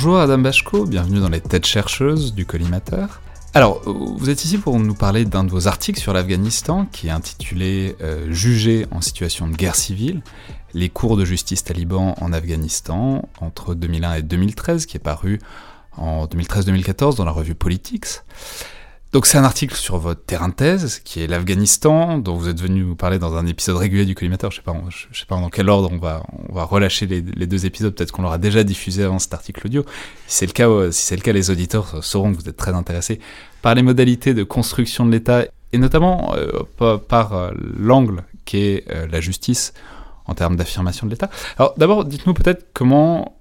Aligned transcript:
Bonjour 0.00 0.20
Adam 0.20 0.38
Bachko, 0.38 0.86
bienvenue 0.86 1.18
dans 1.18 1.28
les 1.28 1.40
têtes 1.40 1.66
chercheuses 1.66 2.32
du 2.32 2.46
collimateur. 2.46 3.20
Alors, 3.52 3.82
vous 3.84 4.30
êtes 4.30 4.44
ici 4.44 4.56
pour 4.56 4.78
nous 4.78 4.94
parler 4.94 5.24
d'un 5.24 5.42
de 5.42 5.50
vos 5.50 5.66
articles 5.66 5.98
sur 5.98 6.12
l'Afghanistan 6.12 6.86
qui 6.86 7.08
est 7.08 7.10
intitulé 7.10 7.96
euh, 8.00 8.30
Jugé 8.30 8.86
en 8.92 9.00
situation 9.00 9.48
de 9.48 9.56
guerre 9.56 9.74
civile, 9.74 10.22
les 10.72 10.88
cours 10.88 11.16
de 11.16 11.24
justice 11.24 11.64
taliban 11.64 12.14
en 12.20 12.32
Afghanistan 12.32 13.28
entre 13.40 13.74
2001 13.74 14.14
et 14.14 14.22
2013, 14.22 14.86
qui 14.86 14.98
est 14.98 15.00
paru 15.00 15.40
en 15.96 16.26
2013-2014 16.26 17.16
dans 17.16 17.24
la 17.24 17.32
revue 17.32 17.56
Politics. 17.56 18.22
Donc 19.12 19.24
c'est 19.24 19.38
un 19.38 19.44
article 19.44 19.74
sur 19.74 19.96
votre 19.96 20.22
terrain 20.22 20.50
de 20.50 20.54
thèse, 20.54 21.00
qui 21.02 21.22
est 21.22 21.26
l'Afghanistan, 21.26 22.18
dont 22.18 22.34
vous 22.34 22.50
êtes 22.50 22.60
venu 22.60 22.84
nous 22.84 22.94
parler 22.94 23.18
dans 23.18 23.36
un 23.36 23.46
épisode 23.46 23.78
régulier 23.78 24.04
du 24.04 24.14
collimateur. 24.14 24.50
Je 24.50 24.56
sais 24.56 24.62
pas, 24.62 24.76
je 24.90 25.18
sais 25.18 25.24
pas 25.24 25.36
dans 25.36 25.48
quel 25.48 25.70
ordre 25.70 25.90
on 25.90 25.96
va, 26.54 26.64
relâcher 26.64 27.06
les, 27.06 27.22
deux 27.22 27.64
épisodes. 27.64 27.94
Peut-être 27.94 28.12
qu'on 28.12 28.20
l'aura 28.20 28.36
déjà 28.36 28.64
diffusé 28.64 29.04
avant 29.04 29.18
cet 29.18 29.32
article 29.32 29.66
audio. 29.66 29.82
Si 30.26 30.38
c'est 30.38 30.46
le 30.46 30.52
cas, 30.52 30.68
euh, 30.68 30.92
si 30.92 31.06
c'est 31.06 31.16
le 31.16 31.22
cas, 31.22 31.32
les 31.32 31.50
auditeurs 31.50 32.04
sauront 32.04 32.34
que 32.34 32.38
vous 32.38 32.48
êtes 32.50 32.58
très 32.58 32.74
intéressés 32.74 33.18
par 33.62 33.74
les 33.74 33.82
modalités 33.82 34.34
de 34.34 34.42
construction 34.42 35.06
de 35.06 35.12
l'État 35.12 35.46
et 35.72 35.78
notamment 35.78 36.34
euh, 36.34 36.98
par, 36.98 37.32
euh, 37.32 37.50
l'angle 37.78 38.24
qui 38.44 38.58
est 38.58 38.86
la 39.10 39.20
justice 39.20 39.72
en 40.26 40.34
termes 40.34 40.56
d'affirmation 40.56 41.06
de 41.06 41.12
l'État. 41.12 41.30
Alors 41.58 41.74
d'abord, 41.78 42.04
dites-nous 42.04 42.34
peut-être 42.34 42.68
comment 42.74 43.37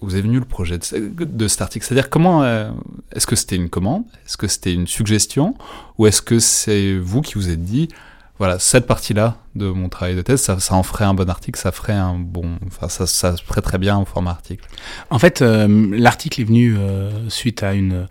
vous 0.00 0.16
est 0.16 0.20
venu 0.20 0.38
le 0.38 0.44
projet 0.44 0.78
de, 0.78 1.48
cet 1.48 1.62
article 1.62 1.84
C'est-à-dire 1.84 2.10
comment 2.10 2.42
euh, 2.42 2.70
est-ce 3.12 3.26
que 3.26 3.36
c'était 3.36 3.56
une 3.56 3.68
commande? 3.68 4.04
Est-ce 4.26 4.36
que 4.36 4.46
c'était 4.46 4.72
une 4.72 4.86
suggestion? 4.86 5.54
Ou 5.98 6.06
est-ce 6.06 6.22
que 6.22 6.38
c'est 6.38 6.96
vous 6.96 7.20
qui 7.20 7.34
vous 7.34 7.50
êtes 7.50 7.62
dit 7.62 7.88
voilà 8.40 8.58
cette 8.58 8.86
partie-là 8.86 9.36
de 9.54 9.68
mon 9.68 9.90
travail 9.90 10.16
de 10.16 10.22
thèse, 10.22 10.40
ça, 10.40 10.56
en 10.74 10.82
ferait 10.82 11.04
un 11.04 11.12
bon 11.12 11.28
article, 11.28 11.60
ça 11.60 11.72
ferait 11.72 11.92
un 11.92 12.14
bon, 12.14 12.56
enfin 12.66 12.88
ça, 12.88 13.06
ça 13.06 13.36
se 13.36 13.42
très 13.60 13.76
bien 13.76 13.98
au 13.98 14.06
format 14.06 14.30
article? 14.30 14.66
En 15.10 15.18
fait, 15.18 15.42
euh, 15.42 15.88
l'article 15.92 16.40
est 16.40 16.44
venu 16.44 16.74
euh, 16.78 17.28
suite 17.28 17.62
à 17.62 17.74
une 17.74 18.06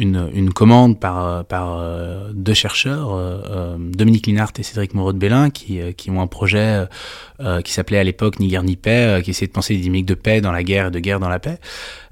une, 0.00 0.30
une, 0.32 0.52
commande 0.52 0.98
par, 0.98 1.44
par 1.44 1.78
euh, 1.78 2.30
deux 2.32 2.54
chercheurs, 2.54 3.12
euh, 3.12 3.42
euh, 3.50 3.76
Dominique 3.78 4.26
Linhart 4.26 4.52
et 4.58 4.62
Cédric 4.62 4.94
Moreau 4.94 5.12
de 5.12 5.18
Bélin, 5.18 5.50
qui, 5.50 5.80
qui 5.94 6.10
ont 6.10 6.20
un 6.20 6.26
projet 6.26 6.86
qui 7.64 7.72
s'appelait 7.72 7.98
à 7.98 8.04
l'époque 8.04 8.38
Ni 8.38 8.48
guerre 8.48 8.62
ni 8.62 8.76
paix, 8.76 9.20
qui 9.24 9.30
essayait 9.30 9.46
de 9.46 9.52
penser 9.52 9.74
des 9.74 9.80
dynamiques 9.80 10.06
de 10.06 10.14
paix 10.14 10.40
dans 10.40 10.52
la 10.52 10.62
guerre 10.62 10.88
et 10.88 10.90
de 10.90 10.98
guerre 10.98 11.20
dans 11.20 11.28
la 11.28 11.38
paix. 11.38 11.58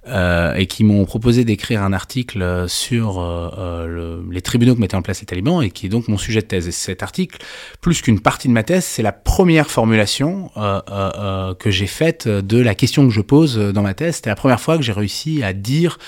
Euh, 0.06 0.54
et 0.54 0.66
qui 0.66 0.84
m'ont 0.84 1.04
proposé 1.04 1.44
d'écrire 1.44 1.82
un 1.82 1.92
article 1.92 2.64
sur 2.68 3.20
euh, 3.20 3.86
le, 3.86 4.24
les 4.30 4.41
tribunaux 4.41 4.74
que 4.74 4.80
mettaient 4.80 4.94
en 4.94 5.02
place 5.02 5.20
les 5.20 5.27
talibans 5.27 5.60
et 5.60 5.70
qui 5.70 5.86
est 5.86 5.88
donc 5.88 6.06
mon 6.06 6.16
sujet 6.16 6.41
de 6.41 6.46
thèse. 6.46 6.68
Et 6.68 6.72
cet 6.72 7.02
article, 7.02 7.38
plus 7.80 8.00
qu'une 8.00 8.20
partie 8.20 8.48
de 8.48 8.52
ma 8.52 8.62
thèse, 8.62 8.84
c'est 8.84 9.02
la 9.02 9.12
première 9.12 9.70
formulation 9.70 10.50
euh, 10.56 11.52
que 11.54 11.70
j'ai 11.70 11.88
faite 11.88 12.28
de 12.28 12.58
la 12.58 12.74
question 12.74 13.06
que 13.06 13.12
je 13.12 13.20
pose 13.20 13.58
dans 13.58 13.82
ma 13.82 13.92
thèse. 13.92 14.16
C'était 14.16 14.30
la 14.30 14.36
première 14.36 14.60
fois 14.60 14.76
que 14.76 14.82
j'ai 14.82 14.92
réussi 14.92 15.42
à 15.42 15.52
dire 15.52 15.98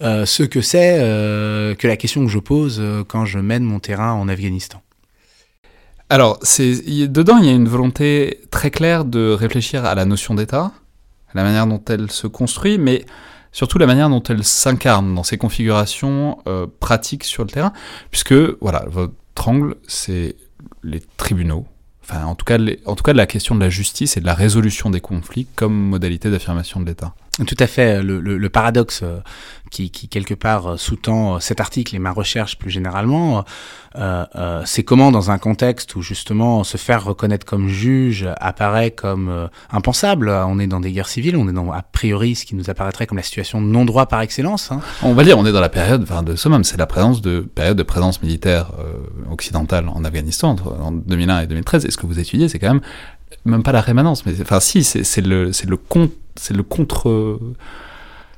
ce 0.00 0.42
que 0.42 0.60
c'est 0.60 0.98
que 1.76 1.86
la 1.86 1.96
question 1.96 2.24
que 2.24 2.30
je 2.30 2.38
pose 2.38 2.82
quand 3.08 3.26
je 3.26 3.40
mène 3.40 3.64
mon 3.64 3.80
terrain 3.80 4.12
en 4.12 4.28
Afghanistan. 4.28 4.80
Alors, 6.08 6.38
dedans, 6.38 7.38
il 7.38 7.46
y 7.46 7.48
a 7.48 7.52
une 7.52 7.68
volonté 7.68 8.40
très 8.50 8.70
claire 8.70 9.04
de 9.04 9.32
réfléchir 9.32 9.84
à 9.84 9.94
la 9.94 10.04
notion 10.04 10.34
d'État, 10.34 10.72
à 11.28 11.32
la 11.34 11.42
manière 11.42 11.66
dont 11.66 11.82
elle 11.88 12.10
se 12.10 12.26
construit, 12.26 12.78
mais 12.78 13.04
surtout 13.52 13.78
la 13.78 13.86
manière 13.86 14.08
dont 14.08 14.22
elle 14.22 14.44
s'incarne 14.44 15.14
dans 15.14 15.22
ses 15.22 15.38
configurations 15.38 16.38
euh, 16.46 16.66
pratiques 16.80 17.24
sur 17.24 17.44
le 17.44 17.50
terrain, 17.50 17.72
puisque 18.10 18.34
voilà, 18.60 18.84
votre 18.88 19.48
angle, 19.48 19.76
c'est 19.86 20.36
les 20.82 21.00
tribunaux, 21.16 21.66
enfin 22.02 22.24
en 22.24 22.34
tout, 22.34 22.44
cas, 22.44 22.58
en 22.86 22.94
tout 22.94 23.02
cas 23.02 23.12
la 23.12 23.26
question 23.26 23.54
de 23.54 23.60
la 23.60 23.70
justice 23.70 24.16
et 24.16 24.20
de 24.20 24.26
la 24.26 24.34
résolution 24.34 24.90
des 24.90 25.00
conflits 25.00 25.46
comme 25.56 25.74
modalité 25.74 26.30
d'affirmation 26.30 26.80
de 26.80 26.86
l'État. 26.86 27.14
Tout 27.46 27.56
à 27.58 27.66
fait. 27.66 28.02
Le, 28.02 28.20
le, 28.20 28.48
paradoxe 28.48 29.00
euh, 29.02 29.20
qui, 29.70 29.90
quelque 29.90 30.34
part, 30.34 30.78
sous-tend 30.78 31.36
euh, 31.36 31.38
cet 31.40 31.60
article 31.60 31.94
et 31.96 31.98
ma 31.98 32.10
recherche 32.10 32.58
plus 32.58 32.70
généralement, 32.70 33.44
euh, 33.96 34.24
euh, 34.36 34.62
c'est 34.64 34.84
comment, 34.84 35.10
dans 35.10 35.30
un 35.30 35.38
contexte 35.38 35.96
où 35.96 36.02
justement 36.02 36.62
se 36.62 36.76
faire 36.76 37.04
reconnaître 37.04 37.44
comme 37.44 37.68
juge 37.68 38.28
apparaît 38.40 38.92
comme 38.92 39.28
euh, 39.28 39.48
impensable, 39.70 40.30
on 40.30 40.58
est 40.60 40.68
dans 40.68 40.80
des 40.80 40.92
guerres 40.92 41.08
civiles, 41.08 41.36
on 41.36 41.48
est 41.48 41.52
dans, 41.52 41.72
a 41.72 41.82
priori, 41.82 42.36
ce 42.36 42.44
qui 42.44 42.54
nous 42.54 42.70
apparaîtrait 42.70 43.06
comme 43.06 43.18
la 43.18 43.24
situation 43.24 43.60
de 43.60 43.66
non-droit 43.66 44.06
par 44.06 44.20
excellence. 44.20 44.70
Hein. 44.70 44.80
On 45.02 45.14
va 45.14 45.24
dire, 45.24 45.38
on 45.38 45.46
est 45.46 45.52
dans 45.52 45.60
la 45.60 45.68
période 45.68 46.02
enfin, 46.02 46.22
de 46.22 46.36
summum, 46.36 46.62
c'est 46.62 46.76
la 46.76 46.86
présence 46.86 47.20
de 47.20 47.40
période 47.40 47.76
de 47.76 47.82
présence 47.82 48.22
militaire 48.22 48.70
occidentale 49.30 49.88
en 49.88 50.04
Afghanistan 50.04 50.50
entre 50.50 50.72
en 50.72 50.92
2001 50.92 51.40
et 51.40 51.46
2013. 51.46 51.84
Et 51.84 51.90
ce 51.90 51.96
que 51.96 52.06
vous 52.06 52.18
étudiez, 52.18 52.48
c'est 52.48 52.58
quand 52.58 52.72
même 52.72 52.82
même 53.44 53.62
pas 53.62 53.72
la 53.72 53.80
rémanence, 53.80 54.26
mais 54.26 54.32
enfin 54.42 54.60
si, 54.60 54.84
c'est 54.84 55.20
le, 55.24 55.46
le 55.46 55.76
c'est 56.36 56.54
le 56.54 56.62
contre. 56.62 57.38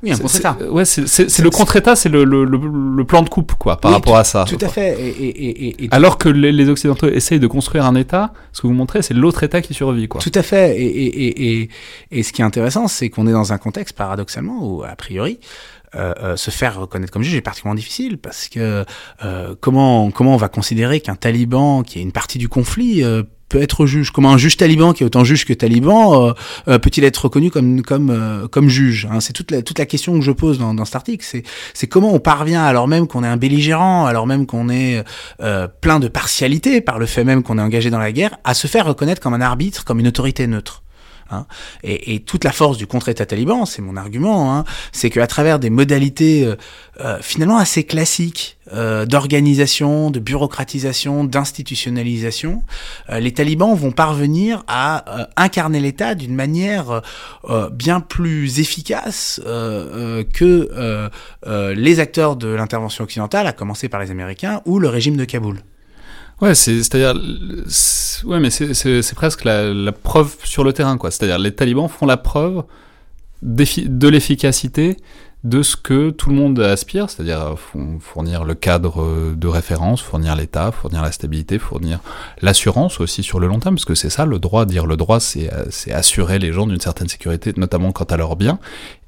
Oui, 0.03 0.10
un 0.10 0.19
contre-État. 0.19 0.56
Ouais, 0.69 0.84
c'est 0.84 1.38
le 1.38 1.50
contre-État, 1.50 1.94
c'est 1.94 2.08
le, 2.08 2.25
le, 2.25 2.44
le, 2.44 3.04
plan 3.04 3.22
de 3.22 3.28
coupe, 3.28 3.53
quoi, 3.54 3.76
par 3.76 3.92
rapport 3.92 4.16
à 4.16 4.25
ça. 4.25 4.44
Tout 4.48 4.58
à 4.60 4.66
fait. 4.66 5.00
Et, 5.00 5.08
et, 5.08 5.84
et, 5.84 5.88
Alors 5.92 6.19
que 6.19 6.28
les, 6.28 6.50
les, 6.50 6.69
Occidentaux 6.69 7.08
essayent 7.08 7.38
de 7.38 7.47
construire 7.47 7.86
un 7.86 7.94
État, 7.94 8.32
ce 8.52 8.62
que 8.62 8.66
vous 8.66 8.72
montrez, 8.72 9.02
c'est 9.02 9.14
l'autre 9.14 9.44
État 9.44 9.60
qui 9.62 9.75
survit, 9.75 10.08
quoi. 10.08 10.20
Tout 10.20 10.32
à 10.34 10.42
fait. 10.42 10.76
Et, 10.76 11.69
et, 12.10 12.22
ce 12.25 12.32
qui 12.32 12.42
est 12.42 12.44
intéressant, 12.44 12.88
c'est 12.88 13.10
qu'on 13.10 13.28
est 13.28 13.32
dans 13.32 13.52
un 13.52 13.58
contexte, 13.58 13.97
paradoxalement, 13.97 14.58
où, 14.66 14.82
a 14.82 14.97
priori, 14.97 15.38
euh, 15.94 16.14
euh, 16.22 16.36
se 16.36 16.50
faire 16.50 16.78
reconnaître 16.78 17.12
comme 17.12 17.22
juge 17.22 17.34
est 17.34 17.42
particulièrement 17.42 17.75
difficile 17.75 18.16
parce 18.19 18.48
que 18.48 18.84
euh, 19.25 19.54
comment 19.60 20.10
comment 20.10 20.34
on 20.34 20.38
va 20.38 20.48
considérer 20.48 21.00
qu'un 21.00 21.16
taliban 21.16 21.82
qui 21.82 21.98
est 21.98 22.03
une 22.03 22.12
partie 22.12 22.38
du 22.38 22.48
conflit 22.48 23.04
euh, 23.04 23.22
peut 23.48 23.60
être 23.60 23.84
juge? 23.84 24.10
Comment 24.10 24.32
un 24.32 24.38
juge 24.38 24.56
taliban 24.56 24.94
qui 24.94 25.02
est 25.02 25.06
autant 25.06 25.25
juge 25.25 25.44
que 25.44 25.52
taliban 25.52 26.32
peut-il 26.64 27.04
être 27.04 27.19
reconnu 27.19 27.50
comme 27.50 27.82
comme 27.82 28.48
comme 28.50 28.69
juge 28.70 29.06
hein? 29.10 29.20
C'est 29.20 29.34
toute 29.34 29.50
la 29.50 29.60
toute 29.60 29.78
la 29.78 29.84
question 29.84 30.14
que 30.14 30.25
je 30.25 30.32
pose 30.32 30.58
dans, 30.58 30.72
dans 30.72 30.86
cet 30.86 30.97
article. 30.97 31.25
C'est 31.28 31.42
c'est 31.75 31.86
comment 31.86 32.14
on 32.14 32.20
parvient 32.20 32.64
alors 32.64 32.88
même 32.88 33.06
qu'on 33.06 33.22
est 33.22 33.28
un 33.28 33.36
belligérant, 33.36 34.06
alors 34.06 34.26
même 34.26 34.47
qu'on 34.47 34.70
est 34.70 35.04
plein 35.82 36.00
de 36.00 36.08
partialité 36.08 36.81
par 36.81 36.98
le 36.98 37.04
fait 37.04 37.25
même 37.25 37.42
qu'on 37.42 37.58
est 37.58 37.62
engagé 37.62 37.91
dans 37.91 37.98
la 37.98 38.12
guerre, 38.12 38.38
à 38.44 38.54
se 38.54 38.66
faire 38.66 38.86
reconnaître 38.86 39.20
comme 39.20 39.34
un 39.34 39.42
arbitre, 39.42 39.84
comme 39.84 40.00
une 40.00 40.08
autorité 40.08 40.47
neutre. 40.47 40.82
Hein. 41.32 41.47
Et, 41.82 42.20
toute 42.20 42.44
la 42.44 42.53
force 42.53 42.76
du 42.76 42.87
contre-État 42.87 43.26
taliban, 43.26 43.66
c'est 43.66 43.82
mon 43.82 43.97
argument, 43.97 44.54
hein, 44.54 44.65
c'est 44.93 45.10
qu'à 45.10 45.26
travers 45.26 45.59
des 45.59 45.70
modalités 45.70 46.44
euh, 46.44 46.56
euh, 47.00 47.19
finalement 47.20 47.59
assez 47.59 47.84
classiques 47.84 48.59
euh, 48.72 49.06
d'organisation, 49.06 50.10
de 50.10 50.20
bureaucratisation, 50.20 51.25
d'institutionnalisation, 51.25 52.62
les 53.10 53.32
talibans 53.32 53.75
vont 53.75 53.93
parvenir 53.93 54.65
à 54.69 55.28
incarner 55.37 55.81
l'État 55.81 56.15
d'une 56.15 56.34
manière 56.34 57.03
bien 57.72 58.00
plus 58.00 58.60
efficace 58.60 59.41
que 59.44 61.10
les 61.75 62.00
acteurs 62.00 62.37
de 62.37 62.49
l'intervention 62.49 63.04
occidentale, 63.04 63.47
à 63.47 63.53
commencer 63.53 63.88
par 63.88 64.00
les 64.00 64.10
Américains 64.10 64.60
ou 64.64 64.78
le 64.78 64.88
régime 64.88 65.16
de 65.16 65.25
Kaboul. 65.25 65.59
Ouais, 66.42 66.56
c'est-à-dire, 66.56 67.14
ouais, 68.25 68.41
mais 68.41 68.50
c'est 68.50 69.14
presque 69.14 69.44
la, 69.44 69.72
la, 69.72 69.92
preuve 69.92 70.34
sur 70.42 70.64
le 70.64 70.72
terrain, 70.72 70.98
quoi. 70.98 71.12
C'est-à-dire, 71.12 71.38
les 71.38 71.54
talibans 71.54 71.88
font 71.88 72.04
la 72.04 72.16
preuve 72.16 72.64
de 73.42 74.08
l'efficacité 74.08 74.97
de 75.44 75.62
ce 75.62 75.75
que 75.75 76.10
tout 76.10 76.31
le 76.31 76.36
monde 76.36 76.60
aspire, 76.60 77.10
c'est-à-dire 77.10 77.56
fournir 78.00 78.44
le 78.44 78.54
cadre 78.54 79.34
de 79.34 79.48
référence, 79.48 80.00
fournir 80.00 80.36
l'État, 80.36 80.70
fournir 80.70 81.02
la 81.02 81.10
stabilité, 81.10 81.58
fournir 81.58 81.98
l'assurance 82.41 83.00
aussi 83.00 83.25
sur 83.25 83.41
le 83.41 83.48
long 83.48 83.58
terme, 83.58 83.75
parce 83.75 83.84
que 83.84 83.97
c'est 83.97 84.10
ça 84.10 84.25
le 84.25 84.38
droit, 84.38 84.66
dire 84.66 84.86
le 84.86 84.97
droit, 84.97 85.19
c'est 85.19 85.50
assurer 85.91 86.38
les 86.38 86.52
gens 86.52 86.66
d'une 86.66 86.81
certaine 86.81 87.08
sécurité, 87.08 87.52
notamment 87.56 87.91
quant 87.91 88.04
à 88.04 88.16
leurs 88.16 88.36
biens, 88.36 88.60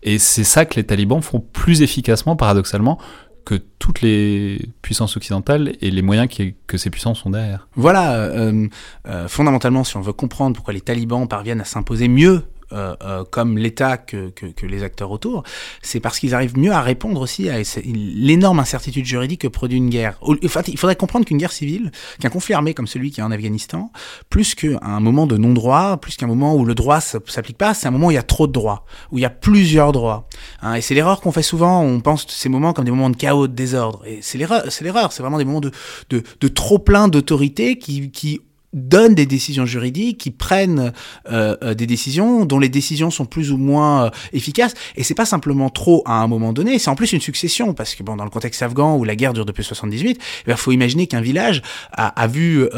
et 0.02 0.18
c'est 0.18 0.44
ça 0.44 0.64
que 0.64 0.74
les 0.74 0.84
talibans 0.84 1.22
font 1.22 1.38
plus 1.38 1.82
efficacement, 1.82 2.34
paradoxalement, 2.34 2.98
que 3.44 3.54
toutes 3.78 4.00
les 4.00 4.70
puissances 4.82 5.16
occidentales 5.16 5.74
et 5.80 5.90
les 5.90 6.02
moyens 6.02 6.28
que 6.66 6.76
ces 6.78 6.90
puissances 6.90 7.24
ont 7.26 7.30
derrière. 7.30 7.68
Voilà, 7.76 8.14
euh, 8.14 8.66
euh, 9.06 9.28
fondamentalement, 9.28 9.84
si 9.84 9.96
on 9.96 10.00
veut 10.00 10.12
comprendre 10.12 10.56
pourquoi 10.56 10.74
les 10.74 10.80
talibans 10.80 11.28
parviennent 11.28 11.60
à 11.60 11.64
s'imposer 11.64 12.08
mieux 12.08 12.44
euh, 12.74 12.96
euh, 13.02 13.24
comme 13.30 13.56
l'État 13.56 13.96
que, 13.96 14.32
les 14.62 14.82
acteurs 14.82 15.10
autour, 15.10 15.44
c'est 15.82 16.00
parce 16.00 16.18
qu'ils 16.18 16.34
arrivent 16.34 16.58
mieux 16.58 16.72
à 16.72 16.82
répondre 16.82 17.20
aussi 17.20 17.48
à 17.48 17.58
l'énorme 17.84 18.58
incertitude 18.58 19.04
juridique 19.04 19.42
que 19.42 19.48
produit 19.48 19.78
une 19.78 19.90
guerre. 19.90 20.18
Enfin, 20.44 20.62
il 20.66 20.78
faudrait 20.78 20.96
comprendre 20.96 21.24
qu'une 21.24 21.38
guerre 21.38 21.52
civile, 21.52 21.92
qu'un 22.20 22.30
conflit 22.30 22.54
armé 22.54 22.74
comme 22.74 22.86
celui 22.86 23.10
qui 23.10 23.20
est 23.20 23.22
en 23.22 23.30
Afghanistan, 23.30 23.92
plus 24.28 24.54
qu'un 24.54 25.00
moment 25.00 25.26
de 25.26 25.36
non-droit, 25.36 25.98
plus 25.98 26.16
qu'un 26.16 26.26
moment 26.26 26.56
où 26.56 26.64
le 26.64 26.74
droit 26.74 27.00
s'applique 27.00 27.58
pas, 27.58 27.74
c'est 27.74 27.86
un 27.86 27.90
moment 27.90 28.08
où 28.08 28.10
il 28.10 28.14
y 28.14 28.18
a 28.18 28.22
trop 28.22 28.46
de 28.46 28.52
droits, 28.52 28.84
où 29.12 29.18
il 29.18 29.20
y 29.20 29.26
a 29.26 29.30
plusieurs 29.30 29.92
droits. 29.92 30.28
Hein, 30.62 30.74
et 30.74 30.80
c'est 30.80 30.94
l'erreur 30.94 31.20
qu'on 31.20 31.32
fait 31.32 31.42
souvent, 31.42 31.82
on 31.82 32.00
pense 32.00 32.26
ces 32.28 32.48
moments 32.48 32.72
comme 32.72 32.84
des 32.84 32.90
moments 32.90 33.10
de 33.10 33.16
chaos, 33.16 33.46
de 33.46 33.54
désordre. 33.54 34.02
Et 34.06 34.18
c'est 34.20 34.38
l'erreur, 34.38 34.64
c'est 35.12 35.22
vraiment 35.22 35.38
des 35.38 35.44
moments 35.44 35.60
de, 35.60 36.48
trop 36.48 36.78
plein 36.78 37.08
d'autorité 37.08 37.78
qui 37.78 38.40
donnent 38.74 39.14
des 39.14 39.26
décisions 39.26 39.64
juridiques, 39.64 40.18
qui 40.18 40.30
prennent 40.30 40.92
euh, 41.30 41.56
euh, 41.62 41.74
des 41.74 41.86
décisions 41.86 42.44
dont 42.44 42.58
les 42.58 42.68
décisions 42.68 43.10
sont 43.10 43.24
plus 43.24 43.52
ou 43.52 43.56
moins 43.56 44.06
euh, 44.06 44.10
efficaces. 44.32 44.74
Et 44.96 45.04
c'est 45.04 45.14
pas 45.14 45.24
simplement 45.24 45.70
trop 45.70 46.02
à 46.04 46.14
un 46.14 46.26
moment 46.26 46.52
donné, 46.52 46.78
c'est 46.78 46.90
en 46.90 46.96
plus 46.96 47.12
une 47.12 47.20
succession 47.20 47.72
parce 47.72 47.94
que 47.94 48.02
bon, 48.02 48.16
dans 48.16 48.24
le 48.24 48.30
contexte 48.30 48.62
afghan 48.62 48.96
où 48.96 49.04
la 49.04 49.16
guerre 49.16 49.32
dure 49.32 49.46
depuis 49.46 49.64
78, 49.64 50.18
il 50.46 50.52
eh 50.52 50.56
faut 50.56 50.72
imaginer 50.72 51.06
qu'un 51.06 51.20
village 51.20 51.62
a, 51.92 52.08
a 52.08 52.26
vu 52.26 52.68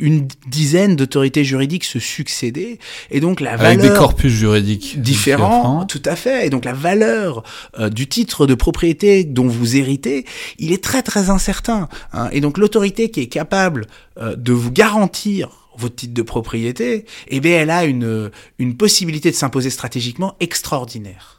une 0.00 0.26
dizaine 0.48 0.96
d'autorités 0.96 1.44
juridiques 1.44 1.84
se 1.84 1.98
succéder 1.98 2.78
et 3.10 3.20
donc 3.20 3.40
la 3.40 3.56
valeur 3.56 3.66
avec 3.66 3.80
des 3.80 3.96
corpus 3.96 4.32
juridiques 4.32 5.00
différents, 5.00 5.84
tout 5.86 6.02
à 6.04 6.16
fait. 6.16 6.46
Et 6.46 6.50
donc 6.50 6.64
la 6.64 6.72
valeur 6.72 7.42
du 7.90 8.08
titre 8.08 8.46
de 8.46 8.54
propriété 8.54 9.24
dont 9.24 9.46
vous 9.46 9.76
héritez, 9.76 10.24
il 10.58 10.72
est 10.72 10.82
très 10.82 11.02
très 11.02 11.30
incertain. 11.30 11.88
Hein. 12.12 12.28
Et 12.32 12.40
donc 12.40 12.58
l'autorité 12.58 13.10
qui 13.10 13.20
est 13.20 13.26
capable 13.26 13.86
de 14.18 14.52
vous 14.52 14.70
garantir 14.72 15.68
votre 15.76 15.94
titre 15.94 16.14
de 16.14 16.22
propriété, 16.22 17.06
eh 17.28 17.40
bien, 17.40 17.60
elle 17.60 17.70
a 17.70 17.84
une, 17.84 18.30
une 18.58 18.76
possibilité 18.76 19.30
de 19.30 19.36
s'imposer 19.36 19.70
stratégiquement 19.70 20.34
extraordinaire. 20.40 21.37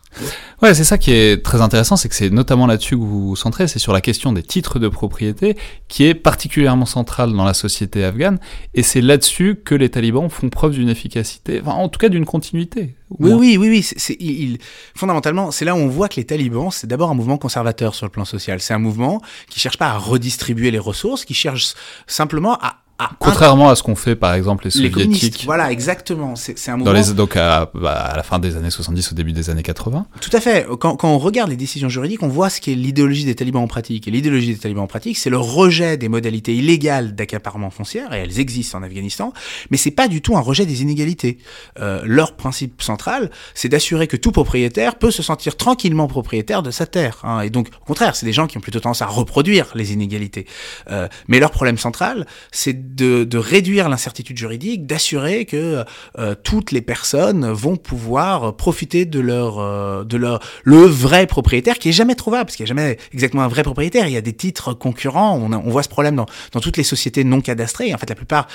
Ouais, 0.61 0.73
c'est 0.73 0.83
ça 0.83 0.97
qui 0.97 1.11
est 1.11 1.44
très 1.44 1.61
intéressant, 1.61 1.95
c'est 1.95 2.09
que 2.09 2.15
c'est 2.15 2.29
notamment 2.29 2.67
là-dessus 2.67 2.95
que 2.95 3.01
vous 3.01 3.29
vous 3.29 3.35
centrez, 3.35 3.67
c'est 3.67 3.79
sur 3.79 3.94
la 3.94 4.01
question 4.01 4.33
des 4.33 4.44
titres 4.44 4.79
de 4.79 4.88
propriété, 4.88 5.56
qui 5.88 6.06
est 6.06 6.15
particulièrement 6.15 6.85
centrale 6.85 7.31
dans 7.33 7.45
la 7.45 7.53
société 7.53 8.03
afghane, 8.03 8.39
et 8.73 8.83
c'est 8.83 9.01
là-dessus 9.01 9.56
que 9.63 9.75
les 9.75 9.89
talibans 9.89 10.29
font 10.29 10.50
preuve 10.50 10.73
d'une 10.73 10.89
efficacité, 10.89 11.61
enfin, 11.61 11.71
en 11.71 11.88
tout 11.88 12.00
cas 12.00 12.09
d'une 12.09 12.25
continuité. 12.25 12.95
Oui, 13.17 13.31
oui, 13.31 13.57
oui, 13.57 13.69
oui, 13.69 13.83
c'est, 13.83 14.17
il, 14.19 14.59
fondamentalement, 14.94 15.51
c'est 15.51 15.65
là 15.65 15.73
où 15.73 15.79
on 15.79 15.88
voit 15.88 16.09
que 16.09 16.17
les 16.17 16.25
talibans, 16.25 16.69
c'est 16.71 16.88
d'abord 16.88 17.09
un 17.09 17.15
mouvement 17.15 17.38
conservateur 17.38 17.95
sur 17.95 18.06
le 18.06 18.11
plan 18.11 18.25
social. 18.25 18.59
C'est 18.59 18.73
un 18.73 18.79
mouvement 18.79 19.21
qui 19.50 19.59
cherche 19.59 19.77
pas 19.77 19.88
à 19.88 19.97
redistribuer 19.97 20.69
les 20.69 20.77
ressources, 20.77 21.25
qui 21.25 21.33
cherche 21.33 21.73
simplement 22.06 22.59
à 22.61 22.77
ah, 23.01 23.12
Contrairement 23.18 23.69
à 23.69 23.75
ce 23.75 23.84
qu'ont 23.84 23.96
fait 23.96 24.16
par 24.16 24.34
exemple 24.34 24.66
les 24.66 24.72
soviétiques. 24.72 25.44
voilà, 25.46 25.72
exactement. 25.72 26.36
C'est 26.36 26.54
un 26.69 26.78
mouvement. 26.78 26.92
Dans 26.92 27.00
les, 27.00 27.13
donc 27.13 27.38
à, 27.38 27.72
bah, 27.74 27.94
à, 27.94 28.18
la 28.18 28.24
fin 28.24 28.40
des 28.40 28.57
années 28.57 28.69
70, 28.69 29.13
au 29.13 29.16
début 29.16 29.31
des 29.31 29.50
années 29.50 29.63
80. 29.63 30.06
Tout 30.19 30.30
à 30.34 30.42
fait. 30.42 30.68
Quand, 30.80 30.96
quand 30.98 31.10
on 31.10 31.18
regarde 31.18 31.50
les 31.50 31.56
décisions 31.56 31.88
juridiques, 31.88 32.24
on 32.24 32.28
voit 32.28 32.50
ce 32.50 32.60
qu'est 32.60 32.75
l'idéologie 32.75 33.24
des 33.24 33.36
talibans 33.36 33.63
en 33.63 33.68
pratique. 33.68 34.07
Et 34.07 34.12
l'idéologie 34.12 34.54
des 34.54 34.60
talibans 34.60 34.84
en 34.84 34.88
pratique, 34.88 35.18
c'est 35.18 35.30
le 35.30 35.38
rejet 35.38 35.96
des 35.96 36.10
modalités 36.10 36.56
illégales 36.56 37.16
d'accaparement 37.16 37.69
foncière, 37.69 38.13
et 38.13 38.19
elles 38.19 38.40
existent 38.40 38.80
en 38.80 38.84
Afghanistan, 38.84 39.34
mais 39.72 39.78
c'est 39.78 39.92
pas 39.92 40.07
du 40.07 40.22
tout 40.22 40.36
un 40.36 40.42
rejet 40.42 40.66
des 40.66 40.81
inégalités. 40.81 41.38
Euh, 41.80 42.02
leur 42.04 42.36
principe 42.36 42.81
central, 42.81 43.31
c'est 43.54 43.69
d'assurer 43.69 44.07
que 44.07 44.18
tout 44.18 44.31
propriétaire 44.31 44.95
peut 44.95 45.12
se 45.12 45.24
sentir 45.24 45.56
tranquillement 45.56 46.07
propriétaire 46.07 46.63
de 46.63 46.72
sa 46.72 46.86
terre. 46.86 47.19
Hein. 47.24 47.42
Et 47.42 47.50
donc, 47.50 47.69
au 47.81 47.86
contraire, 47.86 48.16
c'est 48.16 48.25
des 48.25 48.34
gens 48.34 48.48
qui 48.48 48.57
ont 48.57 48.62
plutôt 48.62 48.80
tendance 48.80 49.02
à 49.02 49.07
reproduire 49.07 49.68
les 49.75 49.94
inégalités. 49.94 50.45
Euh, 50.92 51.07
mais 51.28 51.40
leur 51.40 51.52
problème 51.52 51.78
central, 51.78 52.28
c'est 52.52 52.88
de, 52.95 53.38
réduire 53.38 53.89
l'incertitude 53.89 54.38
juridique, 54.38 54.86
d'assurer 54.86 55.45
que 55.45 55.83
euh, 56.18 56.36
toutes 56.44 56.71
les 56.71 56.81
personnes 56.81 57.50
vont 57.51 57.75
pouvoir 57.75 58.56
profiter 58.56 59.06
de 59.06 59.19
leur, 59.19 59.59
euh, 59.59 60.03
de 60.03 60.18
leur 60.18 60.39
le 60.63 60.81
vrai 60.81 61.27
propriétaire 61.27 61.80
qui 61.80 61.89
est 61.89 61.94
jamais 61.94 62.15
trouvable, 62.15 62.45
parce 62.45 62.56
qu'il 62.56 62.65
n'y 62.65 62.71
a 62.71 62.75
jamais 62.75 62.97
exactement 63.13 63.44
un 63.44 63.47
vrai 63.47 63.63
propriétaire. 63.63 64.07
Il 64.07 64.13
y 64.13 64.18
a 64.18 64.21
des 64.21 64.33
titres 64.33 64.74
concurrents. 64.74 65.38
On, 65.38 65.51
on 65.53 65.69
voit 65.69 65.83
ce 65.83 65.89
problème 65.89 66.15
dans, 66.15 66.25
dans 66.51 66.59
toutes 66.59 66.77
les 66.77 66.83
sociétés 66.83 67.24
non 67.24 67.41
cadastrées. 67.41 67.94
En 67.94 67.97
fait, 67.97 68.09
la 68.09 68.15
plupart, 68.15 68.47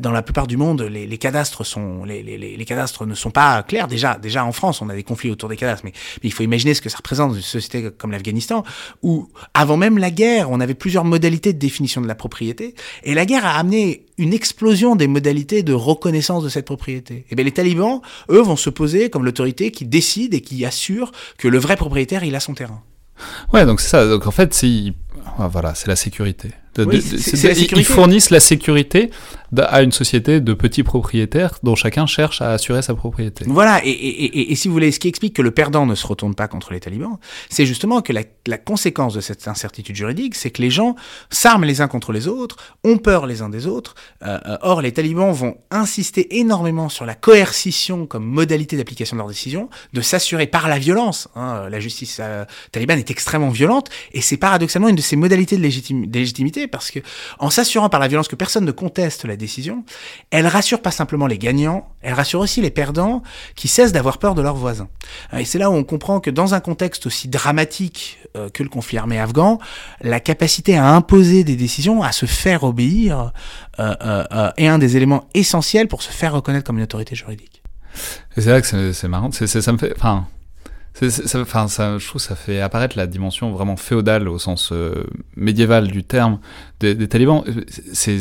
dans 0.00 0.10
la 0.10 0.22
plupart 0.22 0.46
du 0.46 0.56
monde, 0.56 0.82
les, 0.82 1.06
les 1.06 1.18
cadastres 1.18 1.64
sont, 1.64 2.04
les, 2.04 2.22
les, 2.22 2.38
les, 2.38 2.64
cadastres 2.64 3.06
ne 3.06 3.14
sont 3.14 3.30
pas 3.30 3.62
clairs. 3.62 3.88
Déjà, 3.88 4.18
déjà 4.18 4.44
en 4.44 4.52
France, 4.52 4.82
on 4.82 4.88
a 4.88 4.94
des 4.94 5.02
conflits 5.02 5.30
autour 5.30 5.48
des 5.48 5.56
cadastres, 5.56 5.84
mais, 5.84 5.92
mais 6.22 6.28
il 6.28 6.32
faut 6.32 6.42
imaginer 6.42 6.74
ce 6.74 6.80
que 6.80 6.88
ça 6.88 6.96
représente 6.96 7.30
dans 7.30 7.36
une 7.36 7.42
société 7.42 7.90
comme 7.96 8.12
l'Afghanistan, 8.12 8.64
où 9.02 9.28
avant 9.54 9.76
même 9.76 9.98
la 9.98 10.10
guerre, 10.10 10.50
on 10.50 10.60
avait 10.60 10.74
plusieurs 10.74 11.04
modalités 11.04 11.52
de 11.52 11.58
définition 11.58 12.00
de 12.00 12.08
la 12.08 12.14
propriété, 12.14 12.74
et 13.04 13.14
la 13.14 13.26
guerre 13.26 13.46
a 13.46 13.58
amené 13.58 13.81
une 14.18 14.32
explosion 14.32 14.96
des 14.96 15.08
modalités 15.08 15.62
de 15.62 15.72
reconnaissance 15.72 16.44
de 16.44 16.48
cette 16.48 16.66
propriété. 16.66 17.14
Et 17.14 17.26
eh 17.30 17.34
bien 17.34 17.44
les 17.44 17.52
talibans, 17.52 18.00
eux, 18.30 18.40
vont 18.40 18.56
se 18.56 18.70
poser 18.70 19.10
comme 19.10 19.24
l'autorité 19.24 19.70
qui 19.70 19.84
décide 19.84 20.34
et 20.34 20.40
qui 20.40 20.64
assure 20.64 21.12
que 21.38 21.48
le 21.48 21.58
vrai 21.58 21.76
propriétaire, 21.76 22.24
il 22.24 22.34
a 22.34 22.40
son 22.40 22.54
terrain. 22.54 22.82
Ouais, 23.52 23.66
donc 23.66 23.80
c'est 23.80 23.88
ça. 23.88 24.06
Donc 24.06 24.26
en 24.26 24.30
fait, 24.30 24.58
voilà, 25.38 25.74
c'est 25.74 25.88
la 25.88 25.96
sécurité. 25.96 26.50
Ils 26.78 27.84
fournissent 27.84 28.30
la 28.30 28.40
sécurité 28.40 29.10
à 29.58 29.82
une 29.82 29.92
société 29.92 30.40
de 30.40 30.54
petits 30.54 30.82
propriétaires 30.82 31.58
dont 31.62 31.74
chacun 31.74 32.06
cherche 32.06 32.40
à 32.40 32.52
assurer 32.52 32.80
sa 32.80 32.94
propriété. 32.94 33.44
Voilà, 33.48 33.84
et, 33.84 33.90
et, 33.90 34.52
et, 34.52 34.56
si 34.56 34.68
vous 34.68 34.74
voulez, 34.74 34.90
ce 34.92 34.98
qui 34.98 35.08
explique 35.08 35.34
que 35.34 35.42
le 35.42 35.50
perdant 35.50 35.84
ne 35.84 35.94
se 35.94 36.06
retourne 36.06 36.34
pas 36.34 36.48
contre 36.48 36.72
les 36.72 36.80
talibans, 36.80 37.18
c'est 37.50 37.66
justement 37.66 38.00
que 38.00 38.12
la, 38.12 38.22
la, 38.46 38.56
conséquence 38.56 39.12
de 39.12 39.20
cette 39.20 39.46
incertitude 39.48 39.94
juridique, 39.94 40.34
c'est 40.34 40.50
que 40.50 40.62
les 40.62 40.70
gens 40.70 40.96
s'arment 41.28 41.64
les 41.64 41.82
uns 41.82 41.88
contre 41.88 42.12
les 42.12 42.28
autres, 42.28 42.56
ont 42.84 42.96
peur 42.96 43.26
les 43.26 43.42
uns 43.42 43.50
des 43.50 43.66
autres. 43.66 43.94
Euh, 44.24 44.38
euh, 44.46 44.56
or, 44.62 44.80
les 44.80 44.92
talibans 44.92 45.32
vont 45.32 45.58
insister 45.70 46.38
énormément 46.38 46.88
sur 46.88 47.04
la 47.04 47.14
coercition 47.14 48.06
comme 48.06 48.24
modalité 48.24 48.76
d'application 48.76 49.16
de 49.16 49.18
leurs 49.18 49.28
décisions, 49.28 49.68
de 49.92 50.00
s'assurer 50.00 50.46
par 50.46 50.68
la 50.68 50.78
violence. 50.78 51.28
Hein, 51.36 51.68
la 51.68 51.80
justice 51.80 52.18
euh, 52.20 52.44
talibane 52.70 52.98
est 52.98 53.10
extrêmement 53.10 53.50
violente, 53.50 53.90
et 54.12 54.22
c'est 54.22 54.38
paradoxalement 54.38 54.88
une 54.88 54.96
de 54.96 55.02
ces 55.02 55.16
modalités 55.16 55.58
de, 55.58 56.06
de 56.06 56.61
parce 56.66 56.90
que 56.90 57.00
en 57.38 57.50
s'assurant 57.50 57.88
par 57.88 58.00
la 58.00 58.08
violence 58.08 58.28
que 58.28 58.36
personne 58.36 58.64
ne 58.64 58.72
conteste 58.72 59.24
la 59.24 59.36
décision, 59.36 59.84
elle 60.30 60.46
rassure 60.46 60.82
pas 60.82 60.90
simplement 60.90 61.26
les 61.26 61.38
gagnants, 61.38 61.88
elle 62.02 62.14
rassure 62.14 62.40
aussi 62.40 62.60
les 62.60 62.70
perdants 62.70 63.22
qui 63.54 63.68
cessent 63.68 63.92
d'avoir 63.92 64.18
peur 64.18 64.34
de 64.34 64.42
leurs 64.42 64.56
voisins. 64.56 64.88
Et 65.36 65.44
c'est 65.44 65.58
là 65.58 65.70
où 65.70 65.74
on 65.74 65.84
comprend 65.84 66.20
que 66.20 66.30
dans 66.30 66.54
un 66.54 66.60
contexte 66.60 67.06
aussi 67.06 67.28
dramatique 67.28 68.18
euh, 68.36 68.48
que 68.48 68.62
le 68.62 68.68
conflit 68.68 68.98
armé 68.98 69.18
afghan, 69.18 69.58
la 70.00 70.20
capacité 70.20 70.76
à 70.76 70.88
imposer 70.88 71.44
des 71.44 71.56
décisions, 71.56 72.02
à 72.02 72.12
se 72.12 72.26
faire 72.26 72.64
obéir, 72.64 73.32
euh, 73.78 73.94
euh, 74.02 74.50
est 74.56 74.68
un 74.68 74.78
des 74.78 74.96
éléments 74.96 75.28
essentiels 75.34 75.88
pour 75.88 76.02
se 76.02 76.10
faire 76.10 76.32
reconnaître 76.32 76.64
comme 76.64 76.78
une 76.78 76.84
autorité 76.84 77.14
juridique. 77.14 77.62
C'est 78.36 78.46
là 78.46 78.60
que 78.60 78.92
c'est 78.92 79.08
marrant, 79.08 79.30
ça 79.32 79.72
me 79.72 79.78
fait... 79.78 79.92
Enfin... 79.96 80.26
Enfin, 81.34 81.68
ça, 81.68 81.98
je 81.98 82.06
trouve 82.06 82.20
ça 82.20 82.36
fait 82.36 82.60
apparaître 82.60 82.96
la 82.98 83.06
dimension 83.06 83.50
vraiment 83.52 83.76
féodale 83.76 84.28
au 84.28 84.38
sens 84.38 84.72
médiéval 85.36 85.88
du 85.88 86.04
terme 86.04 86.38
des, 86.80 87.08
talibans. 87.08 87.44
C'est 87.92 88.20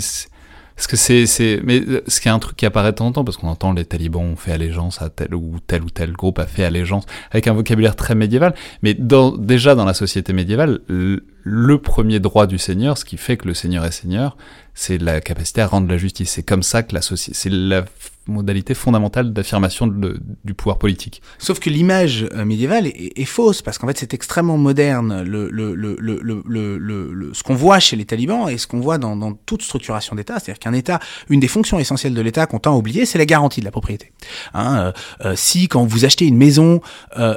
parce 0.82 0.88
que 0.88 0.96
c'est, 0.96 1.62
mais 1.64 1.84
ce 2.08 2.20
qui 2.20 2.28
est 2.28 2.32
un 2.32 2.40
truc 2.40 2.58
qui 2.58 2.66
apparaît 2.66 2.92
de 2.92 2.96
temps 2.98 3.06
en 3.06 3.12
temps, 3.12 3.24
parce 3.24 3.38
qu'on 3.38 3.50
entend 3.50 3.74
les 3.74 3.86
talibans 3.86 4.24
ont 4.24 4.36
fait 4.36 4.52
allégeance 4.52 5.02
à 5.02 5.10
tel 5.10 5.36
ou 5.36 5.60
tel 5.68 5.84
ou 5.84 5.90
tel 5.90 6.12
groupe 6.14 6.40
a 6.40 6.48
fait 6.48 6.64
allégeance, 6.64 7.06
avec 7.30 7.48
un 7.48 7.54
vocabulaire 7.54 7.96
très 7.96 8.16
médiéval. 8.16 8.56
Mais 8.82 8.96
dans, 8.96 9.32
déjà 9.32 9.76
dans 9.76 9.86
la 9.86 9.94
société 9.94 10.34
médiévale, 10.34 10.80
le 11.44 11.80
premier 11.80 12.20
droit 12.20 12.48
du 12.48 12.58
seigneur, 12.58 12.98
ce 12.98 13.06
qui 13.06 13.18
fait 13.18 13.38
que 13.38 13.48
le 13.48 13.54
seigneur 13.54 13.86
est 13.86 13.92
seigneur, 13.92 14.38
c'est 14.74 14.98
la 14.98 15.22
capacité 15.22 15.62
à 15.62 15.68
rendre 15.68 15.88
la 15.90 15.98
justice. 15.98 16.32
C'est 16.32 16.44
comme 16.44 16.64
ça 16.64 16.84
que 16.84 16.94
la 16.94 17.02
société, 17.02 17.38
c'est 17.38 17.50
la 17.50 17.86
modalité 18.28 18.74
fondamentale 18.74 19.34
d'affirmation 19.34 19.88
du 19.88 20.54
pouvoir 20.54 20.78
politique. 20.78 21.22
Sauf 21.40 21.60
que 21.60 21.70
l'image 21.70 22.28
euh, 22.34 22.46
médiévale 22.46 22.88
est, 22.88 23.26
fausse, 23.26 23.62
parce 23.62 23.78
qu'en 23.78 23.88
fait 23.88 23.98
c'est 23.98 24.14
extrêmement 24.14 24.58
moderne, 24.58 25.24
le, 25.24 25.50
le, 25.50 25.74
le, 25.76 27.34
ce 27.34 27.44
qu'on 27.44 27.56
voit 27.56 27.80
chez 27.80 27.96
les 27.96 28.06
talibans 28.06 28.48
et 28.48 28.58
ce 28.58 28.68
qu'on 28.68 28.80
voit 28.80 29.00
dans, 29.00 29.16
dans, 29.16 29.34
toute 29.34 29.64
structuration 29.64 30.16
d'État, 30.16 30.40
c'est-à-dire 30.40 30.60
qu'un 30.60 30.74
État, 30.74 31.00
une 31.30 31.40
des 31.40 31.48
fonctions 31.48 31.80
essentielles 31.80 32.14
de 32.14 32.22
l'État 32.22 32.46
qu'on 32.46 32.60
tend 32.60 32.74
à 32.74 32.78
oublier, 32.78 33.06
c'est 33.06 33.18
la 33.18 33.26
garantie 33.26 33.60
de 33.60 33.66
la 33.66 33.72
propriété. 33.72 34.12
Hein, 34.54 34.78
euh, 34.78 34.92
euh, 35.26 35.36
si 35.36 35.68
quand 35.68 35.84
vous 35.86 36.06
achetez 36.06 36.26
une 36.26 36.38
maison 36.38 36.80